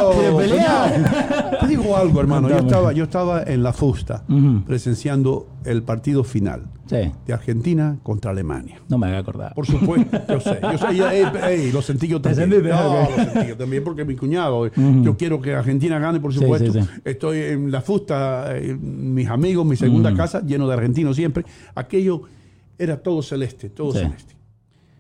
Te 1.60 1.68
digo 1.68 1.96
algo, 1.98 2.20
hermano. 2.20 2.50
Yo 2.50 2.58
estaba, 2.58 2.92
yo 2.94 3.04
estaba 3.04 3.44
en 3.44 3.64
la 3.64 3.74
fusta 3.74 4.24
Ujú. 4.30 4.64
presenciando 4.66 5.48
el 5.66 5.84
partido 5.84 6.24
final 6.24 6.64
Sí, 6.88 6.98
de 7.26 7.34
Argentina 7.34 7.98
contra 8.04 8.32
Alemania. 8.32 8.82
no 8.90 8.98
me 8.98 9.08
haga 9.08 9.20
acordar. 9.20 9.54
Por 9.54 9.66
supuesto, 9.66 10.20
yo 10.28 10.40
sé, 10.42 10.60
yo 10.62 10.78
sé, 10.78 10.96
ya, 10.96 11.16
eh, 11.16 11.26
ey, 11.50 11.72
lo 11.72 11.82
sentí 11.82 12.08
yo 12.08 12.22
también. 12.22 12.50
No, 12.50 13.08
lo 13.10 13.16
sentí 13.16 13.48
yo 13.50 13.58
también 13.58 13.84
porque 13.84 14.04
mi 14.04 14.16
cuñado, 14.16 14.66
eh, 14.68 14.72
yo 15.02 15.16
quiero 15.16 15.42
que 15.42 15.54
Argentina 15.56 16.00
gane, 16.00 16.20
por 16.20 16.34
supuesto. 16.34 16.74
sí, 16.74 16.82
sí. 16.82 16.88
Estoy 17.06 17.38
en 17.40 17.72
la 17.72 17.82
fusta, 17.82 18.58
eh, 18.58 18.76
mis 18.76 19.28
amigos, 19.30 19.66
mi 19.66 19.76
segunda 19.78 20.14
casa, 20.14 20.42
lleno 20.46 20.68
de 20.68 20.74
argentinos 20.74 21.16
siempre. 21.16 21.46
Aquello 21.76 22.24
era 22.78 22.98
todo 23.02 23.22
celeste, 23.22 23.70
todo 23.70 23.94
celeste. 23.94 24.36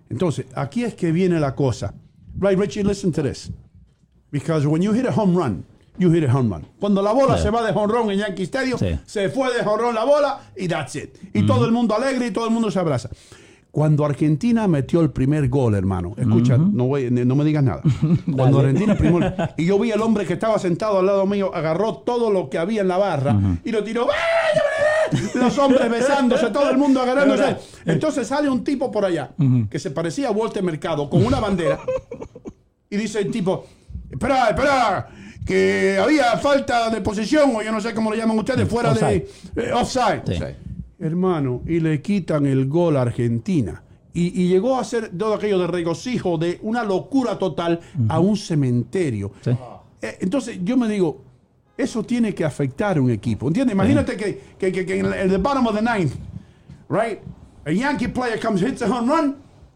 Entonces, 0.09 0.45
aquí 0.55 0.83
es 0.83 0.93
que 0.93 1.11
viene 1.11 1.39
la 1.39 1.55
cosa. 1.55 1.93
Right, 2.39 2.57
Richie, 2.57 2.83
listen 2.83 3.11
to 3.11 3.21
this. 3.23 3.51
Because 4.31 4.65
when 4.67 4.81
you 4.81 4.93
hit 4.93 5.05
a 5.05 5.11
home 5.11 5.35
run, 5.37 5.63
you 5.97 6.09
hit 6.11 6.23
a 6.23 6.33
home 6.33 6.49
run. 6.53 6.65
Cuando 6.79 7.01
la 7.01 7.11
bola 7.11 7.35
Sí. 7.37 7.43
se 7.43 7.49
va 7.49 7.61
de 7.63 7.71
home 7.77 7.91
run 7.93 8.11
en 8.11 8.19
Yankee 8.19 8.43
Stadium, 8.43 8.79
Sí. 8.79 8.97
se 9.05 9.29
fue 9.29 9.53
de 9.53 9.61
home 9.67 9.83
run 9.83 9.95
la 9.95 10.05
bola 10.05 10.39
y 10.57 10.67
that's 10.67 10.95
it. 10.95 11.15
Y 11.33 11.45
todo 11.45 11.65
el 11.65 11.71
mundo 11.71 11.95
alegre 11.95 12.27
y 12.27 12.31
todo 12.31 12.45
el 12.45 12.51
mundo 12.51 12.71
se 12.71 12.79
abraza. 12.79 13.09
Cuando 13.71 14.03
Argentina 14.03 14.67
metió 14.67 14.99
el 14.99 15.11
primer 15.11 15.47
gol, 15.47 15.75
hermano, 15.75 16.13
escucha, 16.17 16.57
no, 16.57 16.87
voy- 16.87 17.09
no 17.09 17.35
me 17.35 17.45
digas 17.45 17.63
nada. 17.63 17.81
Cuando. 18.35 18.59
Argentina 18.59 18.95
primer, 18.97 19.53
y 19.57 19.65
yo 19.65 19.79
vi 19.79 19.91
al 19.93 20.01
hombre 20.01 20.25
que 20.25 20.33
estaba 20.33 20.59
sentado 20.59 20.99
al 20.99 21.05
lado 21.05 21.25
mío, 21.25 21.51
agarró 21.53 21.95
todo 21.99 22.31
lo 22.31 22.49
que 22.49 22.57
había 22.57 22.81
en 22.81 22.89
la 22.89 22.97
barra 22.97 23.37
y 23.63 23.71
lo 23.71 23.81
tiró. 23.83 24.07
Los 25.35 25.57
hombres 25.57 25.89
besándose, 25.89 26.49
todo 26.51 26.69
el 26.69 26.77
mundo 26.77 27.01
agarrándose. 27.01 27.57
Entonces 27.85 28.27
sale 28.27 28.49
un 28.49 28.63
tipo 28.63 28.91
por 28.91 29.05
allá 29.05 29.31
que 29.69 29.79
se 29.79 29.91
parecía 29.91 30.29
a 30.29 30.31
Walter 30.31 30.63
Mercado 30.63 31.09
con 31.09 31.25
una 31.25 31.39
bandera 31.39 31.79
y 32.89 32.97
dice 32.97 33.19
el 33.19 33.31
tipo: 33.31 33.65
Espera, 34.11 34.49
espera, 34.49 35.07
que 35.45 35.97
había 36.01 36.37
falta 36.37 36.89
de 36.89 37.01
posición, 37.01 37.55
o 37.55 37.61
yo 37.61 37.71
no 37.71 37.79
sé 37.81 37.93
cómo 37.93 38.11
le 38.11 38.17
llaman 38.17 38.37
ustedes, 38.37 38.67
fuera 38.67 38.91
Offside. 38.91 39.27
de 39.55 39.69
eh, 39.69 39.73
offside. 39.73 40.21
Sí. 40.27 40.43
Hermano, 40.99 41.61
y 41.65 41.79
le 41.79 42.01
quitan 42.01 42.45
el 42.45 42.67
gol 42.67 42.97
a 42.97 43.01
Argentina. 43.01 43.81
Y, 44.13 44.41
y 44.43 44.49
llegó 44.49 44.77
a 44.77 44.83
ser 44.83 45.09
todo 45.17 45.33
aquello 45.35 45.57
de 45.57 45.67
regocijo, 45.67 46.37
de 46.37 46.59
una 46.61 46.83
locura 46.83 47.39
total, 47.39 47.79
a 48.09 48.19
un 48.19 48.35
cementerio. 48.35 49.31
Sí. 49.41 49.51
Eh, 50.01 50.17
entonces 50.19 50.59
yo 50.63 50.75
me 50.77 50.87
digo, 50.87 51.23
eso 51.77 52.03
tiene 52.03 52.35
que 52.35 52.43
afectar 52.43 52.97
a 52.97 53.01
un 53.01 53.09
equipo. 53.09 53.47
¿Entiendes? 53.47 53.73
Imagínate 53.73 54.17
que, 54.17 54.41
que, 54.59 54.71
que, 54.71 54.85
que 54.85 54.99
en 54.99 55.05
el 55.13 55.37
bottom 55.37 55.65
of 55.67 55.75
the 55.75 55.81
ninth, 55.81 56.13
right? 56.89 57.19
A 57.65 57.71
Yankee 57.71 58.09
player 58.09 58.39
comes, 58.39 58.61
hits 58.61 58.81
a 58.81 58.87
home 58.87 59.07
run, 59.11 59.35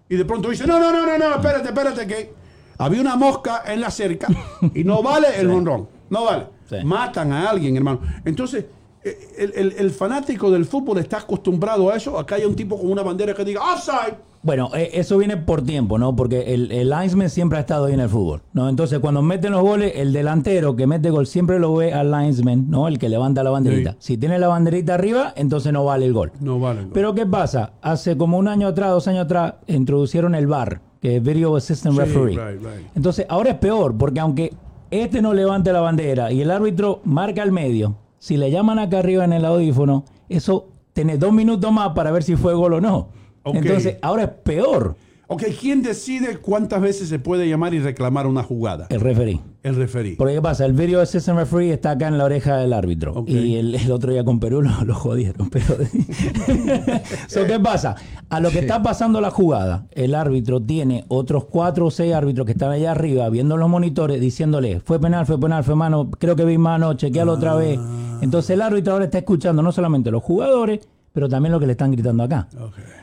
y 0.10 0.16
de 0.16 0.26
pronto 0.26 0.50
dice, 0.50 0.68
no, 0.68 0.80
no, 0.80 0.92
no, 0.92 1.06
no, 1.06 1.18
no, 1.18 1.36
espérate, 1.36 1.70
espérate, 1.70 2.06
que 2.06 2.34
había 2.78 3.02
una 3.02 3.16
mosca 3.16 3.64
en 3.68 3.82
la 3.82 3.90
cerca 3.92 4.28
y 4.74 4.84
no 4.84 5.02
vale 5.04 5.28
el 5.40 5.50
home 5.52 5.66
run. 5.66 5.88
No 6.10 6.26
vale. 6.26 6.46
Sí. 6.70 6.76
Matan 6.84 7.32
a 7.32 7.50
alguien, 7.50 7.76
hermano. 7.78 8.00
Entonces, 8.24 8.66
eh, 9.04 9.18
el, 9.38 9.54
el- 9.56 9.76
el 9.78 9.92
fanático 9.92 10.50
del 10.52 10.66
fútbol 10.66 10.98
está 11.00 11.18
acostumbrado 11.20 11.90
a 11.92 11.96
eso. 11.96 12.18
Acá 12.18 12.36
hay 12.36 12.46
un 12.46 12.56
tipo 12.56 12.78
con 12.80 12.92
una 12.92 13.04
bandera 13.04 13.34
que 13.34 13.44
diga 13.46 13.62
offside. 13.74 14.16
Bueno, 14.44 14.70
eh, 14.76 14.92
eso 14.94 15.18
viene 15.18 15.38
por 15.38 15.64
tiempo, 15.64 15.98
¿no? 15.98 16.16
Porque 16.16 16.54
el, 16.54 16.72
el 16.72 16.88
linesman 16.92 17.32
siempre 17.32 17.58
ha 17.58 17.62
estado 17.62 17.86
ahí 17.86 17.94
en 17.94 18.00
el 18.00 18.10
fútbol, 18.10 18.44
¿no? 18.54 18.70
Entonces, 18.70 19.00
cuando 19.00 19.24
meten 19.24 19.52
los 19.54 19.64
goles, 19.64 19.94
el 19.96 20.14
delantero 20.14 20.76
que 20.76 20.86
mete 20.86 21.10
gol 21.10 21.26
siempre 21.26 21.58
lo 21.58 21.74
ve 21.74 21.94
al 21.94 22.12
linesman, 22.12 22.70
¿no? 22.70 22.88
El 22.88 23.00
que 23.00 23.10
levanta 23.10 23.42
la 23.44 23.50
banderita. 23.50 23.94
Sí. 23.94 23.98
Si 24.14 24.18
tiene 24.18 24.38
la 24.38 24.48
banderita 24.48 24.94
arriba, 24.94 25.34
entonces 25.36 25.74
no 25.74 25.84
vale 25.84 26.06
el 26.06 26.14
gol. 26.14 26.32
No 26.42 26.60
vale. 26.60 26.82
el 26.82 26.86
gol. 26.86 26.94
Pero 26.94 27.16
¿qué 27.16 27.26
pasa? 27.26 27.74
Hace 27.82 28.16
como 28.18 28.38
un 28.38 28.48
año 28.48 28.68
atrás, 28.68 28.92
dos 28.92 29.08
años 29.08 29.26
atrás, 29.26 29.56
introducieron 29.66 30.36
el 30.36 30.46
VAR, 30.46 30.80
es 31.08 31.24
Video 31.24 31.56
Assistant 31.56 31.94
Sí, 31.96 32.00
Referee. 32.02 32.36
right, 32.36 32.62
right. 32.62 32.88
Entonces, 32.96 33.26
ahora 33.30 33.52
es 33.52 33.58
peor, 33.58 33.96
porque 33.98 34.20
aunque 34.20 34.54
este 34.92 35.22
no 35.22 35.34
levante 35.34 35.72
la 35.74 35.82
bandera 35.82 36.32
y 36.32 36.42
el 36.42 36.52
árbitro 36.52 37.02
marca 37.04 37.42
al 37.44 37.52
medio, 37.52 37.96
si 38.20 38.38
le 38.38 38.50
llaman 38.52 38.80
acá 38.80 39.00
arriba 39.00 39.26
en 39.26 39.34
el 39.34 39.46
audífono, 39.46 40.06
eso 40.30 40.68
tiene 40.94 41.18
dos 41.18 41.34
minutos 41.34 41.72
más 41.72 41.90
para 41.90 42.12
ver 42.12 42.24
si 42.24 42.36
fue 42.36 42.54
gol 42.54 42.74
o 42.74 42.82
no. 42.82 43.10
Entonces, 43.44 43.98
ahora 44.02 44.24
es 44.24 44.30
peor. 44.30 44.96
Ok, 45.28 45.44
¿quién 45.60 45.82
decide 45.82 46.38
cuántas 46.38 46.82
veces 46.82 47.10
se 47.10 47.18
puede 47.18 47.50
llamar 47.50 47.74
y 47.74 47.80
reclamar 47.80 48.28
una 48.28 48.44
jugada? 48.44 48.86
El 48.90 49.02
referee. 49.02 49.40
El 49.64 49.76
referí. 49.76 50.16
Porque 50.16 50.36
¿qué 50.36 50.42
pasa? 50.44 50.66
El 50.66 50.74
video 50.74 51.02
assistant 51.02 51.40
referee 51.40 51.74
está 51.74 51.92
acá 51.92 52.08
en 52.08 52.20
la 52.20 52.26
oreja 52.26 52.58
del 52.58 52.72
árbitro. 52.74 53.26
Y 53.26 53.56
el, 53.56 53.74
el 53.74 53.92
otro 53.92 54.12
día 54.12 54.24
con 54.24 54.40
Perú 54.40 54.62
lo, 54.64 54.70
lo 54.86 54.94
jodieron. 54.94 55.50
Pero 55.50 55.66
So, 57.28 57.46
¿Qué 57.48 57.60
pasa? 57.60 57.96
A 58.30 58.40
lo 58.40 58.52
que 58.52 58.60
está 58.60 58.84
pasando 58.84 59.20
la 59.20 59.32
jugada, 59.32 59.88
el 59.92 60.14
árbitro 60.14 60.62
tiene 60.62 61.06
otros 61.08 61.46
cuatro 61.46 61.88
o 61.88 61.92
seis 61.92 62.14
árbitros 62.14 62.46
que 62.46 62.52
están 62.52 62.72
allá 62.72 62.92
arriba 62.92 63.28
viendo 63.30 63.58
los 63.58 63.68
monitores 63.70 64.22
diciéndole, 64.22 64.80
fue 64.80 65.00
penal, 65.00 65.26
fue 65.26 65.40
penal, 65.40 65.64
fue 65.64 65.76
mano, 65.76 66.12
creo 66.12 66.36
que 66.36 66.46
vi 66.46 66.60
mano, 66.60 66.94
chequealo 66.94 67.34
otra 67.34 67.56
vez. 67.56 67.80
Entonces 68.22 68.52
el 68.52 68.62
árbitro 68.62 68.94
ahora 68.94 69.06
está 69.06 69.18
escuchando 69.18 69.64
no 69.64 69.72
solamente 69.72 70.12
los 70.12 70.22
jugadores, 70.22 70.88
pero 71.16 71.30
también 71.30 71.54
lo 71.54 71.62
que 71.62 71.66
le 71.66 71.72
están 71.72 71.92
gritando 71.94 72.24
acá. 72.24 72.48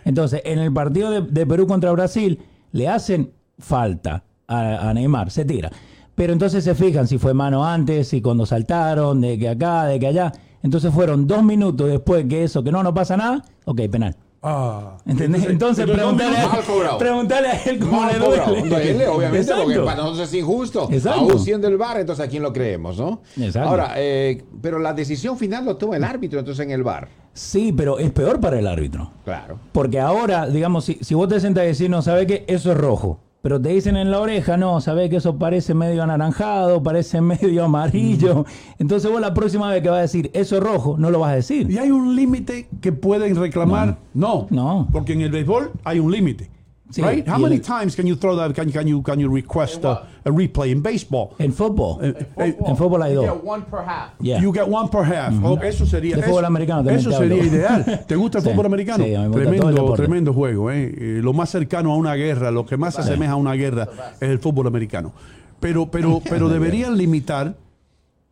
Entonces, 0.05 0.43
en 0.45 0.59
el 0.59 0.71
partido 0.71 1.11
de, 1.11 1.23
de 1.23 1.47
Perú 1.47 1.67
contra 1.67 1.91
Brasil, 1.93 2.39
le 2.71 2.87
hacen 2.87 3.33
falta 3.59 4.23
a, 4.47 4.91
a 4.91 4.95
Neymar, 4.95 5.31
se 5.31 5.47
tira. 5.47 5.71
Pero 6.15 6.35
entonces 6.35 6.63
se 6.63 6.75
fijan 6.75 7.09
si 7.09 7.17
fue 7.17 7.33
mano 7.33 7.65
antes, 7.65 8.09
si 8.09 8.21
cuando 8.21 8.45
saltaron, 8.45 9.23
de 9.23 9.39
que 9.39 9.49
acá, 9.49 9.87
de 9.87 9.99
que 9.99 10.09
allá. 10.09 10.31
Entonces 10.63 10.93
fueron 10.93 11.27
dos 11.27 11.43
minutos 11.43 11.89
después 11.89 12.27
que 12.29 12.45
eso, 12.45 12.63
que 12.63 12.71
no, 12.71 12.83
no 12.83 12.93
pasa 12.93 13.17
nada, 13.17 13.43
ok, 13.65 13.81
penal. 13.91 14.15
Ah. 14.43 14.99
¿Entendés? 15.07 15.47
Entonces, 15.47 15.89
pregúntale, 15.89 16.37
Mal 16.37 17.33
a, 17.33 17.51
a 17.51 17.63
él 17.63 17.79
cómo 17.79 18.01
Mal 18.03 18.13
le 18.13 18.19
duele. 18.19 18.69
Duele, 18.69 19.09
obviamente, 19.09 19.53
porque 19.55 19.73
Exacto. 19.73 19.85
para 19.85 19.97
nosotros 20.03 20.29
es 20.29 20.35
injusto. 20.35 20.89
Exacto. 20.91 21.21
Aún 21.21 21.39
siendo 21.39 21.69
el 21.69 21.79
bar, 21.79 22.01
entonces 22.01 22.27
a 22.27 22.29
quién 22.29 22.43
lo 22.43 22.53
creemos, 22.53 22.99
¿no? 22.99 23.23
Exacto. 23.41 23.69
Ahora, 23.71 23.95
eh, 23.97 24.45
pero 24.61 24.81
la 24.81 24.93
decisión 24.93 25.39
final 25.39 25.65
lo 25.65 25.77
toma 25.77 25.97
el 25.97 26.05
árbitro, 26.05 26.41
entonces 26.41 26.67
en 26.67 26.73
el 26.73 26.83
bar. 26.83 27.09
Sí, 27.33 27.73
pero 27.73 27.99
es 27.99 28.11
peor 28.11 28.41
para 28.41 28.59
el 28.59 28.67
árbitro. 28.67 29.11
Claro. 29.25 29.59
Porque 29.73 30.01
ahora, 30.01 30.49
digamos, 30.49 30.85
si, 30.85 30.99
si 31.01 31.15
vos 31.15 31.29
te 31.29 31.41
sentás 31.41 31.63
a 31.63 31.67
decir, 31.67 31.89
no, 31.89 32.03
sabe 32.03 32.27
que 32.27 32.45
eso 32.47 32.73
es 32.73 32.79
rojo. 32.79 33.21
Pero 33.43 33.61
te 33.61 33.71
dicen 33.71 33.97
en 33.97 34.13
la 34.13 34.21
oreja, 34.21 34.57
no, 34.57 34.81
sabe 34.81 35.11
que 35.11 35.17
eso 35.17 35.37
parece 35.37 35.75
medio 35.75 36.05
anaranjado, 36.05 36.81
parece 36.81 37.21
medio 37.23 37.65
amarillo. 37.65 38.47
Entonces 38.79 39.11
vos 39.11 39.21
la 39.21 39.35
próxima 39.35 39.69
vez 39.69 39.83
que 39.83 39.89
vas 39.89 39.99
a 39.99 40.03
decir, 40.03 40.31
eso 40.33 40.57
es 40.57 40.63
rojo, 40.63 40.97
no 40.97 41.11
lo 41.11 41.19
vas 41.19 41.33
a 41.33 41.37
decir. 41.37 41.69
¿Y 41.69 41.79
hay 41.79 41.91
un 41.91 42.15
límite 42.15 42.69
que 42.81 42.93
pueden 42.93 43.35
reclamar? 43.35 43.99
No. 44.15 44.47
No. 44.51 44.89
Porque 44.93 45.15
en 45.15 45.23
el 45.23 45.33
béisbol 45.33 45.73
hay 45.83 45.99
un 45.99 46.13
límite. 46.13 46.51
Sí, 46.93 47.01
right? 47.01 47.27
How 47.27 47.39
many 47.39 47.55
el- 47.57 47.63
times 47.63 47.97
can 47.97 48.07
you 48.07 48.17
throw 48.17 48.37
that? 48.37 48.53
Can, 48.55 48.71
can 48.71 48.87
you 48.87 49.03
can 49.03 49.19
you 49.19 49.29
request 49.35 49.83
a, 49.85 50.03
a 50.25 50.31
replay 50.31 50.71
in 50.73 50.83
baseball? 50.83 51.31
En 51.39 51.53
fútbol. 51.53 52.05
Eh, 52.05 52.15
eh, 52.37 52.57
en 52.67 52.77
fútbol 52.77 53.03
hay 53.03 53.15
You 53.15 53.23
dos. 53.23 53.31
get 53.33 53.45
one 53.45 53.65
per 53.65 53.81
half. 53.81 54.11
Yeah. 54.21 54.41
You 54.43 54.53
get 54.53 54.69
one 54.69 54.89
per 54.91 55.03
half. 55.05 55.33
Oh, 55.43 55.59
eso 55.63 55.87
sería. 55.87 56.17
De 56.17 56.21
eso- 56.21 56.31
fútbol 56.31 56.45
americano 56.45 56.91
Eso 56.91 57.11
sería 57.11 57.43
ideal. 57.43 58.05
¿Te 58.07 58.15
gusta 58.15 58.39
el 58.39 58.45
Sí, 58.45 58.51
fútbol 58.51 58.67
americano? 58.67 59.05
sí, 59.05 59.15
a 59.15 59.23
mí 59.23 59.35
me 59.35 59.45
gusta 59.47 59.57
todo 59.57 59.69
el 59.69 59.75
tremendo, 59.75 59.95
tremendo 59.97 60.33
juego. 60.35 60.71
¿eh? 60.71 61.21
Lo 61.23 61.33
más 61.33 61.49
cercano 61.49 61.93
a 61.93 61.97
una 61.97 62.15
guerra, 62.15 62.51
lo 62.51 62.67
que 62.67 62.77
más 62.77 62.95
se 62.95 63.01
asemeja 63.01 63.33
a 63.33 63.37
una 63.37 63.55
guerra 63.55 63.89
es 64.21 64.29
el 64.29 64.39
fútbol 64.39 64.67
americano. 64.67 65.13
Pero, 65.61 65.91
pero, 65.91 66.21
pero 66.29 66.51
deberían 66.51 66.99
limitar 66.99 67.55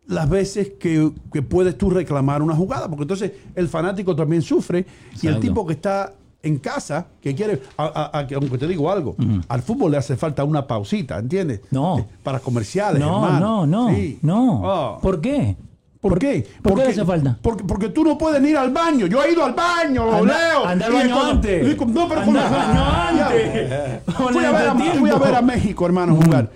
las 0.07 0.29
veces 0.29 0.73
que, 0.79 1.09
que 1.33 1.41
puedes 1.41 1.77
tú 1.77 1.89
reclamar 1.89 2.41
una 2.41 2.55
jugada, 2.55 2.87
porque 2.89 3.03
entonces 3.03 3.31
el 3.55 3.67
fanático 3.69 4.15
también 4.15 4.41
sufre 4.41 4.85
y 5.21 5.27
el 5.27 5.39
tipo 5.39 5.65
que 5.65 5.73
está 5.73 6.13
en 6.43 6.57
casa, 6.57 7.07
que 7.21 7.35
quiere, 7.35 7.61
a- 7.77 8.09
a- 8.13 8.19
a- 8.19 8.27
que 8.27 8.35
aunque 8.35 8.57
te 8.57 8.67
digo 8.67 8.91
algo, 8.91 9.15
al 9.47 9.61
fútbol 9.61 9.91
le 9.91 9.97
hace 9.97 10.15
falta 10.17 10.43
una 10.43 10.65
pausita, 10.65 11.19
¿entiendes? 11.19 11.61
No. 11.71 11.99
Eh, 11.99 12.05
Para 12.23 12.39
comerciales, 12.39 12.99
No, 12.99 13.23
hermano. 13.25 13.65
no, 13.65 13.87
no, 13.89 13.95
Sí. 13.95 14.19
no. 14.21 14.61
Ah. 14.65 14.97
¿Por 15.01 15.21
qué? 15.21 15.55
¿Por 16.01 16.17
qué? 16.17 16.41
¿Por 16.41 16.47
qué 16.47 16.59
Porque- 16.63 16.83
le 16.85 16.89
hace 16.89 17.05
falta? 17.05 17.37
Porque, 17.43 17.63
porque 17.63 17.89
tú 17.89 18.03
no 18.03 18.17
puedes 18.17 18.43
ir 18.43 18.57
al 18.57 18.71
baño. 18.71 19.05
Yo 19.05 19.23
he 19.23 19.33
ido 19.33 19.45
al 19.45 19.53
baño, 19.53 20.03
lo 20.05 20.15
Anda- 20.15 20.35
leo. 20.49 20.65
anda 20.65 20.85
al 20.87 20.93
baño 20.93 21.23
antes. 21.25 21.75
con- 21.75 21.93
No, 21.93 22.07
pero 22.09 22.21
Anda 22.21 22.47
al 22.47 22.51
baño 22.51 23.27
antes. 23.27 24.01
Fui 24.33 24.43
a, 24.43 24.51
ver 24.51 24.61
a, 24.67 24.71
entretiempo. 24.71 24.99
fui 24.99 25.09
a 25.11 25.15
ver 25.19 25.35
a 25.35 25.41
México, 25.43 25.85
hermano, 25.85 26.15
jugar. 26.15 26.49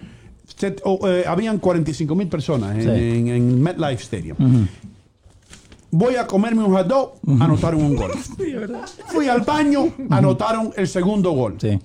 Se- 0.58 0.76
o, 0.84 1.08
eh, 1.08 1.26
habían 1.28 1.60
45 1.60 2.16
mil 2.16 2.28
personas 2.28 2.76
en, 2.76 2.82
Sí. 2.82 2.90
en- 3.20 3.28
en 3.28 3.62
MetLife 3.62 4.02
Stadium. 4.02 4.68
Voy 5.98 6.18
a 6.18 6.28
comerme 6.28 6.62
un 6.62 6.74
hot 6.74 6.88
dog, 6.88 7.14
anotaron 7.40 7.82
un 7.82 7.96
gol. 7.96 8.12
Fui 9.08 9.30
al 9.30 9.42
baño, 9.42 9.94
anotaron 10.10 10.74
el 10.76 10.90
segundo 10.90 11.32
gol. 11.32 11.56
Sí. 11.58 11.80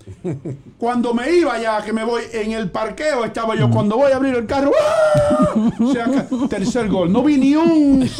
Cuando 0.78 1.14
me 1.14 1.30
iba 1.30 1.56
ya, 1.62 1.80
que 1.84 1.92
me 1.92 2.02
voy 2.02 2.22
en 2.32 2.50
el 2.50 2.72
parqueo, 2.72 3.24
estaba 3.24 3.54
yo. 3.54 3.70
Cuando 3.70 3.96
voy 3.96 4.10
a 4.10 4.16
abrir 4.16 4.34
el 4.34 4.46
carro, 4.46 4.72
¡ah! 4.76 5.54
Tercer 6.48 6.88
gol. 6.88 7.12
No 7.12 7.22
vi 7.22 7.36
ni 7.36 7.54
un, 7.54 8.10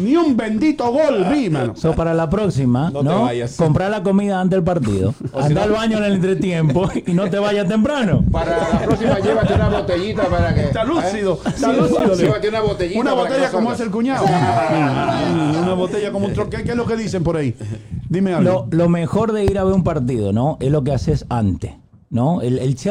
ni 0.00 0.16
un 0.16 0.36
bendito 0.36 0.90
gol, 0.90 1.26
vi, 1.32 1.48
mano. 1.50 1.74
So, 1.76 1.92
para 1.94 2.14
la 2.14 2.28
próxima, 2.28 2.90
No 2.90 3.02
¿no? 3.02 3.10
te 3.16 3.22
vayas. 3.22 3.56
Comprar 3.56 3.90
la 3.90 4.02
comida 4.02 4.40
antes 4.40 4.56
del 4.56 4.64
partido. 4.64 5.14
Si 5.32 5.38
Anda 5.46 5.60
no- 5.60 5.62
al 5.62 5.70
baño 5.72 5.98
en 5.98 6.04
el 6.04 6.12
entretiempo 6.14 6.88
y 7.06 7.12
no 7.12 7.28
te 7.30 7.38
vayas 7.38 7.68
temprano. 7.68 8.24
Para 8.30 8.56
la 8.58 8.78
próxima, 8.86 9.18
llévate 9.20 9.54
una 9.54 9.68
botellita 9.68 10.22
para 10.26 10.54
que. 10.54 10.62
Está 10.64 10.84
lúcido, 10.84 11.40
¿eh? 11.44 11.48
está 11.54 11.72
lúcido. 11.72 12.14
Llévate 12.14 12.48
una 12.48 12.60
botellita. 12.60 13.00
Una 13.00 13.12
botella 13.14 13.50
como 13.50 13.70
hace 13.70 13.82
el 13.84 13.90
cuñado. 13.90 14.24
Una 15.62 15.74
botella 15.74 16.10
como 16.12 16.26
un 16.26 16.32
troque. 16.34 16.62
¿Qué 16.62 16.70
es 16.70 16.76
lo 16.76 16.86
que 16.86 16.96
dicen 16.96 17.22
por 17.22 17.36
ahí? 17.36 17.54
Dime 18.08 18.34
algo. 18.34 18.66
Lo, 18.70 18.76
lo 18.76 18.88
mejor 18.88 19.32
de 19.32 19.44
ir 19.44 19.58
a 19.58 19.64
ver 19.64 19.74
un 19.74 19.84
partido, 19.84 20.32
¿no? 20.32 20.56
Es 20.60 20.70
lo 20.70 20.82
que 20.84 20.92
haces 20.92 21.26
antes. 21.28 21.72
¿No? 22.10 22.42
El, 22.42 22.58
el 22.58 22.76
Sí, 22.76 22.88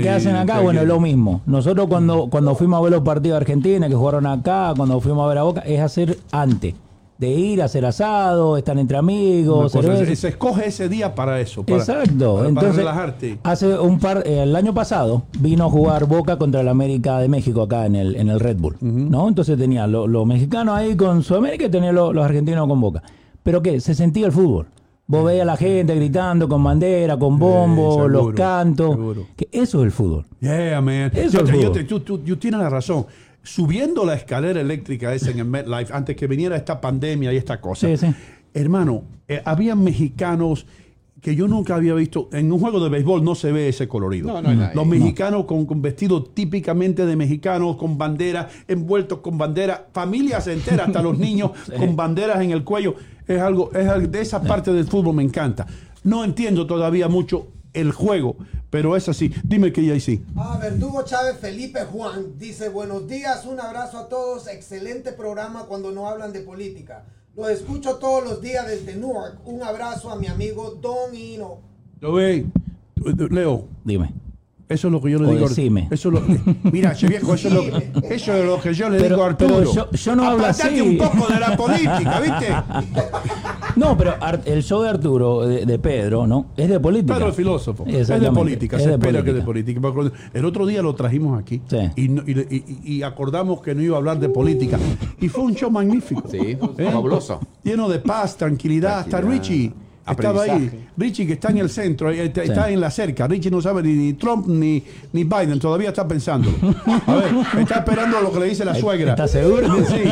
que 0.00 0.08
hacen 0.10 0.36
acá, 0.36 0.60
bueno, 0.60 0.80
es 0.80 0.86
lo 0.86 1.00
mismo. 1.00 1.40
Nosotros 1.44 1.88
cuando, 1.88 2.28
cuando 2.30 2.54
fuimos 2.54 2.78
a 2.78 2.82
ver 2.82 2.92
los 2.92 3.02
partidos 3.02 3.34
de 3.38 3.42
Argentina, 3.42 3.88
que 3.88 3.94
jugaron 3.96 4.26
acá, 4.26 4.72
cuando 4.76 5.00
fuimos 5.00 5.24
a 5.24 5.28
ver 5.28 5.38
a 5.38 5.42
Boca, 5.42 5.60
es 5.62 5.80
hacer 5.80 6.16
antes. 6.30 6.74
De 7.18 7.28
ir 7.28 7.60
a 7.60 7.64
hacer 7.66 7.84
asado, 7.84 8.56
estar 8.56 8.78
entre 8.78 8.96
amigos, 8.96 9.72
cosa, 9.72 10.04
se, 10.16 10.28
escoge 10.28 10.68
ese 10.68 10.88
día 10.88 11.14
para 11.14 11.38
eso. 11.40 11.64
Para, 11.64 11.78
Exacto. 11.78 12.36
Para, 12.36 12.36
para 12.36 12.48
Entonces, 12.48 12.76
relajarte. 12.76 13.38
hace 13.42 13.76
un 13.78 13.98
par, 13.98 14.22
eh, 14.24 14.42
el 14.44 14.54
año 14.56 14.72
pasado 14.72 15.24
vino 15.38 15.64
a 15.66 15.68
jugar 15.70 16.06
Boca 16.06 16.38
contra 16.38 16.60
el 16.62 16.68
América 16.68 17.18
de 17.18 17.28
México 17.28 17.62
acá 17.62 17.84
en 17.86 17.96
el, 17.96 18.16
en 18.16 18.28
el 18.30 18.38
Red 18.40 18.56
Bull, 18.56 18.76
¿no? 18.80 19.28
Entonces 19.28 19.58
tenía 19.58 19.86
lo- 19.86 20.06
los 20.06 20.24
mexicanos 20.26 20.74
ahí 20.76 20.96
con 20.96 21.22
Sudamérica 21.22 21.66
y 21.66 21.68
tenía 21.70 21.92
lo- 21.92 22.12
los 22.14 22.24
argentinos 22.24 22.66
con 22.68 22.80
Boca. 22.80 23.02
Pero 23.42 23.60
qué, 23.60 23.80
se 23.80 23.94
sentía 23.94 24.24
el 24.26 24.32
fútbol. 24.32 24.66
Vos 25.10 25.24
veías 25.24 25.42
a 25.42 25.46
la 25.46 25.56
gente 25.56 25.94
gritando 25.96 26.48
con 26.48 26.62
bandera, 26.62 27.18
con 27.18 27.36
bombo, 27.36 27.94
seguro, 27.94 28.08
los 28.08 28.32
cantos. 28.34 28.90
seguro. 28.94 29.26
Que 29.36 29.48
eso 29.50 29.80
es 29.80 29.86
el 29.86 29.90
fútbol. 29.90 30.24
Yeah, 30.40 30.80
man. 30.80 31.10
Eso 31.12 31.38
Yo 31.38 31.44
es 31.44 31.50
yo 31.50 31.56
fútbol. 31.56 31.72
te- 31.72 31.84
tú, 31.84 32.00
tú- 32.00 32.18
tú 32.18 32.36
tienes 32.36 32.60
la 32.60 32.68
razón. 32.70 33.06
Subiendo 33.42 34.04
la 34.04 34.14
escalera 34.14 34.60
eléctrica 34.60 35.12
esa 35.14 35.30
en 35.30 35.38
el 35.40 35.46
MetLife, 35.46 35.92
antes 35.92 36.14
que 36.14 36.26
viniera 36.28 36.56
esta 36.56 36.80
pandemia 36.80 37.32
y 37.32 37.36
esta 37.38 37.60
cosa, 37.60 37.88
Sí, 37.88 37.96
sí. 37.96 38.14
hermano, 38.54 39.02
eh, 39.26 39.42
había 39.44 39.74
mexicanos 39.74 40.66
que 41.20 41.34
yo 41.36 41.46
nunca 41.48 41.74
había 41.74 41.94
visto. 41.94 42.28
En 42.32 42.50
un 42.52 42.58
juego 42.60 42.80
de 42.82 42.88
béisbol 42.88 43.22
no 43.22 43.34
se 43.34 43.52
ve 43.52 43.68
ese 43.68 43.86
colorido. 43.88 44.28
No, 44.28 44.40
no 44.42 44.54
nadie. 44.54 44.74
Los 44.74 44.86
mexicanos 44.86 45.44
con, 45.44 45.66
con 45.66 45.82
vestidos 45.82 46.34
típicamente 46.34 47.04
de 47.06 47.16
mexicanos, 47.16 47.76
con 47.76 47.98
banderas, 47.98 48.46
envueltos 48.68 49.18
con 49.20 49.36
banderas, 49.38 49.80
familias 49.92 50.46
enteras, 50.46 50.88
hasta 50.88 51.02
los 51.02 51.18
niños 51.26 51.50
con 51.78 51.94
banderas 51.96 52.40
en 52.42 52.50
el 52.52 52.64
cuello. 52.64 52.94
Es 53.26 53.40
algo, 53.40 53.70
es 53.74 53.86
algo- 53.86 54.08
de 54.08 54.20
esa 54.20 54.42
parte 54.42 54.72
del 54.72 54.86
fútbol 54.86 55.14
me 55.16 55.22
encanta. 55.22 55.66
No 56.04 56.24
entiendo 56.24 56.66
todavía 56.66 57.08
mucho 57.08 57.48
el 57.72 57.92
juego, 57.92 58.36
pero 58.70 58.96
es 58.96 59.08
así. 59.08 59.30
Dime 59.44 59.72
que 59.72 59.84
ya 59.84 60.00
sí. 60.00 60.24
Ah, 60.36 60.58
Verdugo 60.60 61.02
Chávez 61.04 61.36
Felipe 61.38 61.80
Juan 61.84 62.38
dice 62.38 62.68
buenos 62.68 63.06
días, 63.06 63.44
un 63.46 63.60
abrazo 63.60 63.98
a 63.98 64.08
todos, 64.08 64.48
excelente 64.48 65.12
programa 65.12 65.66
cuando 65.66 65.92
no 65.92 66.08
hablan 66.08 66.32
de 66.32 66.40
política. 66.40 67.04
Los 67.40 67.48
escucho 67.52 67.96
todos 67.96 68.22
los 68.22 68.42
días 68.42 68.66
desde 68.66 68.94
Newark. 68.96 69.38
Un 69.46 69.62
abrazo 69.62 70.10
a 70.10 70.16
mi 70.16 70.26
amigo 70.26 70.72
Don 70.78 71.14
Hino. 71.14 71.60
Lo 72.00 72.12
ve, 72.12 72.44
Leo, 73.30 73.66
Dime. 73.82 74.12
Eso 74.70 74.88
es 74.88 74.92
lo 74.92 75.02
que 75.02 75.10
yo 75.10 75.18
le 75.18 75.26
O 75.28 75.32
digo. 75.32 75.44
a- 75.44 75.48
decime. 75.48 75.88
Eso 75.90 76.08
es 76.08 76.14
lo, 76.14 76.22
mira, 76.72 76.94
che 76.94 77.08
viejo, 77.08 77.34
eso 77.34 77.48
es 77.48 77.54
lo, 77.54 77.62
eso 78.08 78.32
es 78.34 78.46
lo 78.46 78.60
que 78.60 78.72
yo 78.72 78.88
le 78.88 78.98
Pero- 78.98 79.16
digo 79.16 79.24
a 79.24 79.26
Arturo. 79.28 79.72
yo- 79.74 79.90
yo 79.90 80.16
no 80.16 80.24
hablo 80.28 80.46
así. 80.46 80.80
un 80.80 80.96
poco 80.96 81.26
de 81.32 81.38
la 81.40 81.56
política, 81.56 82.20
¿viste? 82.20 82.46
No, 83.76 83.96
pero 83.96 84.14
el 84.44 84.62
show 84.62 84.82
de 84.82 84.88
Arturo, 84.90 85.46
de, 85.46 85.64
de 85.66 85.78
Pedro, 85.78 86.26
¿no? 86.26 86.46
Es 86.56 86.68
de 86.68 86.80
política. 86.80 87.14
Pedro 87.14 87.28
es 87.30 87.36
filósofo. 87.36 87.84
Es 87.86 88.08
de 88.08 88.30
política, 88.32 88.76
Es 88.76 88.82
se 88.82 88.88
de 88.88 88.94
espera 88.94 89.22
que 89.22 89.32
política. 89.42 89.80
de 89.88 89.92
política. 89.92 90.28
El 90.34 90.44
otro 90.44 90.66
día 90.66 90.82
lo 90.82 90.94
trajimos 90.94 91.38
aquí 91.40 91.60
Sí. 91.68 91.78
y, 91.96 92.08
no- 92.08 92.22
y- 92.26 92.40
y- 92.84 92.92
y 92.96 93.02
acordamos 93.02 93.60
que 93.62 93.74
no 93.74 93.82
iba 93.82 93.96
a 93.96 93.98
hablar 93.98 94.18
de 94.18 94.28
política. 94.28 94.78
Y 95.20 95.28
fue 95.28 95.44
un 95.44 95.54
show 95.54 95.70
magnífico. 95.70 96.22
Sí, 96.30 96.56
fabuloso. 96.90 97.40
Lleno 97.62 97.88
de 97.88 97.98
paz, 98.00 98.36
tranquilidad. 98.36 99.00
Hasta 99.00 99.20
Tranquilidad, 99.20 99.42
Richie 99.42 99.72
estaba 100.12 100.42
ahí. 100.42 100.88
Richie 100.96 101.26
que 101.26 101.32
está 101.34 101.50
en 101.50 101.58
el 101.58 101.70
centro, 101.70 102.10
eh, 102.10 102.24
está, 102.26 102.42
Sí. 102.42 102.48
está 102.48 102.70
en 102.70 102.80
la 102.80 102.90
cerca. 102.90 103.26
Richie 103.26 103.50
no 103.50 103.60
sabe 103.60 103.82
ni, 103.82 103.92
ni 103.92 104.12
Trump 104.14 104.46
ni, 104.46 104.82
ni 105.12 105.24
Biden, 105.24 105.58
todavía 105.58 105.88
está 105.90 106.06
pensando. 106.08 106.50
A 107.06 107.14
ver, 107.16 107.30
está 107.60 107.76
esperando 107.80 108.20
lo 108.20 108.32
que 108.32 108.40
le 108.40 108.46
dice 108.46 108.64
la 108.64 108.74
suegra. 108.74 109.10
¿Estás 109.12 109.30
seguro? 109.32 109.68
Sí. 109.86 110.02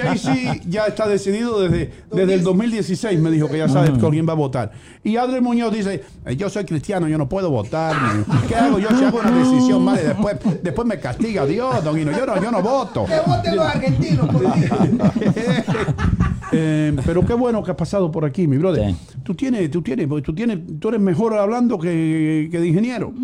Jay-Z 0.00 0.60
ya 0.68 0.86
está 0.86 1.06
decidido 1.08 1.60
desde, 1.60 1.90
desde 2.10 2.34
el 2.34 2.42
2016, 2.42 3.18
me 3.20 3.30
dijo 3.30 3.48
que 3.48 3.58
ya 3.58 3.68
sabe 3.68 3.98
con 3.98 4.10
quién 4.10 4.26
va 4.28 4.32
a 4.32 4.36
votar. 4.36 4.72
Y 5.04 5.16
Adriel 5.16 5.42
Muñoz 5.42 5.72
dice, 5.72 6.04
"Eh, 6.26 6.36
yo 6.36 6.48
soy 6.48 6.64
cristiano, 6.64 7.08
yo 7.08 7.18
no 7.18 7.28
puedo 7.28 7.50
votar. 7.50 7.94
ni- 8.16 8.48
¿Qué 8.48 8.54
hago 8.54 8.78
yo 8.78 8.88
si 8.96 9.04
hago 9.04 9.18
una 9.18 9.30
decisión 9.32 9.84
mal 9.84 9.98
y 10.02 10.06
después, 10.06 10.36
después 10.62 10.86
me 10.86 10.98
castiga 11.00 11.44
Dios, 11.46 11.82
don 11.82 11.98
Hino? 11.98 12.12
Yo 12.12 12.24
no, 12.26 12.40
yo 12.40 12.50
no 12.50 12.62
voto. 12.62 13.04
Que 13.06 13.18
voten 13.26 13.56
los 13.56 13.66
argentinos 13.66 14.28
por. 14.28 14.42
Eh, 16.52 16.94
pero 17.06 17.24
qué 17.24 17.34
bueno 17.34 17.62
que 17.62 17.70
has 17.70 17.76
pasado 17.76 18.10
por 18.10 18.24
aquí, 18.24 18.46
mi 18.46 18.58
brother. 18.58 18.90
Sí. 18.90 18.96
Tú 19.22 19.34
tienes, 19.34 19.70
tú 19.70 19.82
tienes, 19.82 20.06
porque 20.06 20.22
tú 20.22 20.34
tienes, 20.34 20.58
tú 20.78 20.88
eres 20.88 21.00
mejor 21.00 21.34
hablando 21.34 21.78
que, 21.78 22.48
que 22.50 22.58
de 22.60 22.66
ingeniero. 22.68 23.12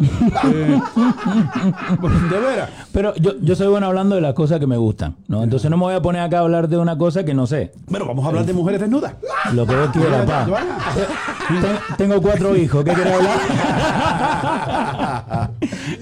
Eh, 0.55 0.81
de 2.31 2.39
veras. 2.41 2.71
Pero 2.93 3.15
yo, 3.17 3.33
yo 3.41 3.55
soy 3.57 3.67
bueno 3.69 3.87
hablando 3.87 4.15
de 4.15 4.21
las 4.21 4.35
cosas 4.35 4.61
que 4.61 4.67
me 4.67 4.77
gustan, 4.77 5.17
¿no? 5.29 5.43
Entonces 5.43 5.71
no 5.71 5.77
me 5.77 5.85
voy 5.85 5.95
a 5.95 6.03
poner 6.03 6.23
acá 6.23 6.39
a 6.39 6.43
hablar 6.43 6.69
de 6.69 6.79
una 6.79 6.97
cosa 6.97 7.25
que 7.25 7.35
no 7.35 7.47
sé. 7.47 7.73
Bueno, 7.89 8.07
vamos 8.07 8.25
a 8.25 8.29
hablar 8.29 8.47
de 8.47 8.53
mujeres 8.53 8.81
desnudas. 8.81 9.15
Lo 9.53 9.67
que 9.67 9.77
vos 9.77 9.89
quieras, 9.91 10.27
pa. 10.27 10.45
Ten- 10.47 11.97
Tengo 11.97 12.21
cuatro 12.23 12.57
hijos, 12.57 12.85
¿qué 12.85 12.93
querés 12.95 13.15
hablar? 13.15 13.39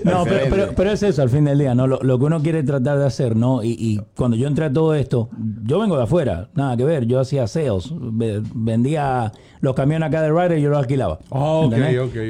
no, 0.04 0.24
pero, 0.24 0.40
pero, 0.50 0.68
pero 0.76 0.90
es 0.92 1.02
eso 1.02 1.22
al 1.22 1.30
fin 1.30 1.44
del 1.44 1.58
día, 1.58 1.74
¿no? 1.74 1.86
Lo, 1.86 1.98
lo 2.02 2.18
que 2.18 2.24
uno 2.24 2.42
quiere 2.42 2.62
tratar 2.62 2.98
de 2.98 3.06
hacer, 3.06 3.36
¿no? 3.36 3.62
Y, 3.62 3.70
y 3.78 4.00
cuando 4.16 4.36
yo 4.36 4.46
entré 4.48 4.66
a 4.66 4.72
todo 4.72 4.94
esto, 4.94 5.28
yo 5.64 5.78
vengo 5.80 5.96
de 5.96 6.04
afuera, 6.04 6.48
nada 6.54 6.76
que 6.76 6.84
ver, 6.84 7.06
yo 7.06 7.15
hacía 7.20 7.46
sales, 7.46 7.90
ve- 7.92 8.42
vendía 8.54 9.32
los 9.60 9.74
camiones 9.74 10.08
acá 10.08 10.22
de 10.22 10.30
Ryder 10.30 10.58
y 10.58 10.62
yo 10.62 10.68
los 10.70 10.78
alquilaba. 10.78 11.18
Oh. 11.30 11.68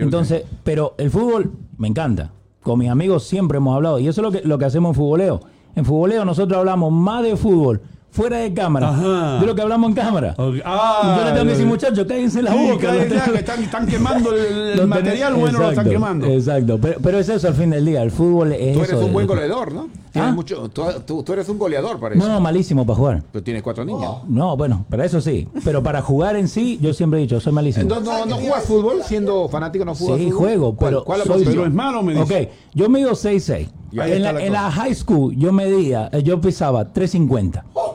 Entonces, 0.05 0.45
pero 0.65 0.95
el 0.99 1.11
fútbol 1.11 1.53
me 1.79 1.89
encanta. 1.89 2.31
Con 2.63 2.79
mis 2.81 2.89
amigos 2.91 3.25
siempre 3.25 3.59
hemos 3.59 3.75
hablado, 3.77 3.99
y 4.01 4.09
eso 4.09 4.21
es 4.21 4.25
lo 4.25 4.33
que, 4.33 4.47
lo 4.47 4.59
que 4.59 4.65
hacemos 4.65 4.91
en 4.91 4.95
futboleo. 4.97 5.41
En 5.77 5.85
futboleo 5.85 6.25
nosotros 6.25 6.59
hablamos 6.59 6.91
más 6.93 7.23
de 7.23 7.37
fútbol 7.37 7.81
fuera 8.17 8.39
de 8.39 8.55
cámara 8.55 8.89
Ajá. 8.89 9.39
de 9.41 9.47
lo 9.47 9.55
que 9.55 9.61
hablamos 9.63 9.91
en 9.91 9.95
cámara. 9.95 10.35
Ok. 10.39 10.55
Ah, 10.65 11.17
yo 11.19 11.25
le 11.25 11.31
tengo 11.33 11.45
que 11.45 11.51
decir, 11.51 11.67
muchachos, 11.67 12.07
cállense 12.09 12.41
la 12.43 12.53
Sí, 12.53 12.71
boca. 12.71 12.95
ya, 12.97 13.09
tengo- 13.09 13.33
que 13.33 13.39
están, 13.39 13.63
están 13.63 13.87
quemando 13.87 14.33
el, 14.35 14.39
el 14.47 14.77
lo 14.79 14.83
tenés- 14.85 14.87
material 14.87 15.35
bueno, 15.35 15.59
lo 15.59 15.69
están 15.71 15.87
Exacto, 15.87 15.91
quemando. 15.91 16.27
Exacto, 16.27 16.79
pero, 16.81 17.01
pero 17.03 17.19
es 17.19 17.29
eso 17.29 17.47
al 17.49 17.55
fin 17.55 17.71
del 17.71 17.85
día. 17.85 18.03
El 18.03 18.11
fútbol 18.11 18.53
es 18.53 18.73
Tú 18.73 18.79
eres 18.81 18.93
eso, 18.95 19.05
un 19.07 19.13
buen 19.13 19.27
goleador, 19.27 19.73
¿no? 19.73 19.89
Tienes 20.13 20.31
¿Ah? 20.31 20.35
mucho, 20.35 20.71
tú, 20.71 20.83
tú- 21.05 21.23
tú 21.23 21.33
eres 21.35 21.47
un 21.51 21.59
goleador, 21.59 22.01
parece. 22.01 22.19
No, 22.19 22.27
no, 22.27 22.41
malísimo 22.41 22.87
para 22.87 22.97
jugar. 22.97 23.23
Pero 23.33 23.45
tienes 23.45 23.63
cuatro 23.63 23.85
niñas. 23.85 24.11
No, 24.27 24.57
bueno, 24.57 24.87
para 24.89 25.05
eso 25.05 25.21
sí. 25.21 25.47
Pero 25.63 25.83
para 25.83 26.01
jugar 26.01 26.37
en 26.37 26.49
sí, 26.49 26.79
yo 26.81 26.95
siempre 26.95 27.19
he 27.19 27.23
dicho, 27.23 27.39
soy 27.39 27.53
malísimo. 27.53 27.83
Entonces, 27.83 28.07
no, 28.07 28.25
no 28.25 28.37
juegas 28.37 28.65
fútbol 28.65 29.03
siendo 29.05 29.47
fanático, 29.51 29.85
no 29.85 29.95
juegas 29.95 30.19
Sí, 30.19 30.25
fútbol. 30.31 30.39
juego, 30.39 30.75
¿Cuál- 30.77 30.91
pero 30.91 31.05
¿Cuál, 31.05 31.21
es 31.21 31.27
la 31.27 31.35
soy- 31.35 31.43
posición? 31.45 31.65
Pero 31.65 31.69
es 31.69 31.75
malo, 31.75 32.03
me 32.03 32.15
dice. 32.15 32.43
Ok, 32.45 32.49
yo 32.75 32.89
mido 32.89 33.11
6'6". 33.15 33.69
Y 33.93 34.01
ahí 34.01 34.13
En 34.13 34.23
la, 34.23 34.33
la 34.33 34.43
en 34.43 34.53
la 34.53 34.71
high 34.71 34.95
school 34.95 35.35
yo 35.37 35.53
medía, 35.53 36.09
eh, 36.13 36.23
yo 36.23 36.41
pisaba 36.41 36.93
350. 36.93 37.65
Oh 37.75 37.86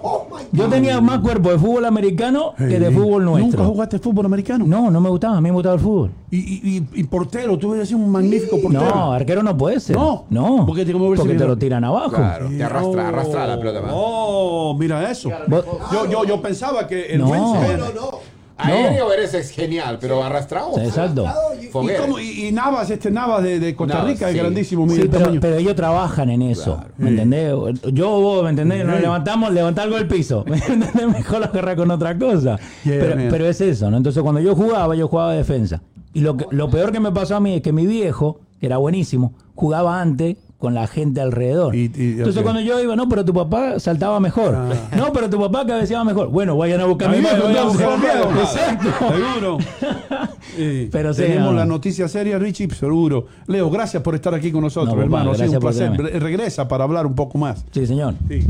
Yo 0.53 0.67
tenía 0.67 0.99
más 1.01 1.19
cuerpo 1.19 1.49
de 1.51 1.57
fútbol 1.57 1.85
americano 1.85 2.53
que 2.57 2.79
de 2.79 2.91
fútbol 2.91 3.23
¿Nunca 3.25 3.39
nuestro. 3.41 3.65
jugaste 3.65 3.99
fútbol 3.99 4.25
americano? 4.25 4.65
No, 4.67 4.91
no 4.91 4.99
me 5.01 5.09
gustaba, 5.09 5.37
a 5.37 5.41
mí 5.41 5.49
me 5.49 5.53
gustaba 5.55 5.75
el 5.75 5.81
fútbol. 5.81 6.11
Y, 6.29 6.37
y, 6.37 6.87
y- 6.93 7.03
portero, 7.05 7.57
tú 7.57 7.69
hubieras 7.69 7.87
sido 7.87 7.99
un 7.99 8.09
magnífico 8.11 8.59
portero. 8.61 8.83
No, 8.93 9.11
arquero 9.13 9.43
no 9.43 9.57
puede 9.57 9.79
ser. 9.79 9.95
No. 9.95 10.25
no. 10.29 10.65
¿Por 10.65 10.75
qué 10.75 10.85
te- 10.85 10.93
cómo 10.93 11.09
ves 11.09 11.19
porque 11.19 11.33
te 11.35 11.39
no? 11.43 11.47
lo 11.47 11.57
tiran 11.57 11.83
abajo. 11.83 12.15
Claro, 12.15 12.47
te 12.49 12.63
arrastra, 12.63 13.07
arrastra 13.09 13.47
la 13.47 13.57
pelota. 13.59 13.81
más. 13.81 13.91
Oh, 13.93 14.75
mira 14.79 15.09
eso. 15.11 15.29
Yo, 15.91 16.09
yo, 16.09 16.25
yo 16.25 16.41
pensaba 16.41 16.87
que 16.87 17.13
el 17.13 17.19
No. 17.21 17.27
buen 17.27 17.41
No, 17.41 17.53
no. 18.57 18.63
Aéreo 18.73 19.11
eres 19.13 19.33
es 19.33 19.49
genial, 19.51 19.97
pero 19.99 20.23
arrastrado. 20.23 20.77
Exacto. 20.79 21.25
Y- 21.59 21.65
¿Y, 21.65 21.67
Foguero. 21.69 22.03
cómo? 22.03 22.19
y, 22.19 22.47
y 22.47 22.51
Navas, 22.51 22.89
este 22.89 23.11
Navas 23.11 23.43
de, 23.43 23.59
de 23.59 23.75
Costa 23.75 23.95
Navas, 23.95 24.11
Rica, 24.11 24.29
es 24.29 24.35
grandísimo, 24.35 24.87
Sí, 24.89 25.09
pero, 25.09 25.57
ellos 25.57 25.75
trabajan 25.75 26.29
en 26.29 26.41
eso, 26.43 26.83
¿me 26.97 27.09
entendés? 27.09 27.53
Yo, 27.93 28.09
vos, 28.19 28.43
¿me 28.43 28.49
entendés? 28.51 28.85
Nos 28.85 28.99
levantamos, 29.01 29.51
levantar 29.51 29.85
algo 29.85 29.97
del 29.97 30.07
piso, 30.07 30.43
¿me 30.47 30.57
entendés? 30.57 30.93
Mejor 31.07 31.39
lo 31.39 31.45
agarrar 31.45 31.75
con 31.75 31.91
otra 31.91 32.17
cosa. 32.17 32.57
Yeah, 32.83 33.27
pero, 33.29 33.45
es 33.45 33.61
eso, 33.61 33.89
¿no? 33.89 33.97
Entonces 33.97 34.21
cuando 34.21 34.41
yo 34.41 34.55
jugaba, 34.55 34.95
yo 34.95 35.07
jugaba 35.07 35.33
defensa. 35.33 35.81
Y 36.13 36.21
lo, 36.21 36.35
que, 36.37 36.45
lo 36.51 36.69
peor 36.69 36.91
que 36.91 36.99
me 36.99 37.11
pasó 37.11 37.37
a 37.37 37.39
mí 37.39 37.55
es 37.55 37.61
que 37.61 37.71
mi 37.71 37.85
viejo, 37.87 38.41
que 38.59 38.65
era 38.65 38.77
buenísimo, 38.77 39.33
jugaba 39.55 40.01
antes 40.01 40.37
con 40.61 40.75
la 40.75 40.85
gente 40.87 41.19
alrededor. 41.19 41.75
Y- 41.75 41.91
y- 41.95 42.11
Entonces 42.19 42.43
cuando 42.43 42.61
yo 42.61 42.79
iba, 42.79 42.95
no, 42.95 43.09
pero 43.09 43.25
tu 43.25 43.33
papá 43.33 43.79
saltaba 43.79 44.19
mejor. 44.19 44.55
No, 44.95 45.11
pero 45.11 45.27
tu 45.29 45.39
papá 45.39 45.65
cabeceaba 45.65 46.03
mejor. 46.05 46.29
Bueno, 46.29 46.55
vayan 46.55 46.79
a 46.79 46.85
buscar 46.85 47.09
a 47.09 47.11
mi 47.11 47.17
viejo. 47.19 47.35
Exacto. 48.39 48.87
Seguro. 48.99 49.57
Sí. 50.57 50.89
Pero 50.91 51.13
sí, 51.13 51.21
Tenemos 51.21 51.55
la 51.55 51.65
noticia 51.65 52.07
seria, 52.09 52.37
Richie, 52.37 52.69
seguro. 52.71 53.27
Leo, 53.47 53.69
gracias 53.69 54.03
por 54.03 54.15
estar 54.15 54.33
aquí 54.35 54.51
con 54.51 54.61
nosotros, 54.61 54.93
No, 54.95 55.01
hermano. 55.01 55.31
Ha 55.31 55.35
sido 55.35 55.59
gracias 55.61 55.89
un 55.89 55.95
placer. 55.97 56.21
Regresa 56.21 56.67
para 56.67 56.83
hablar 56.83 57.05
un 57.05 57.15
poco 57.15 57.37
más. 57.37 57.63
Sí, 57.71 57.87
señor. 57.87 58.15
Sí. 58.27 58.45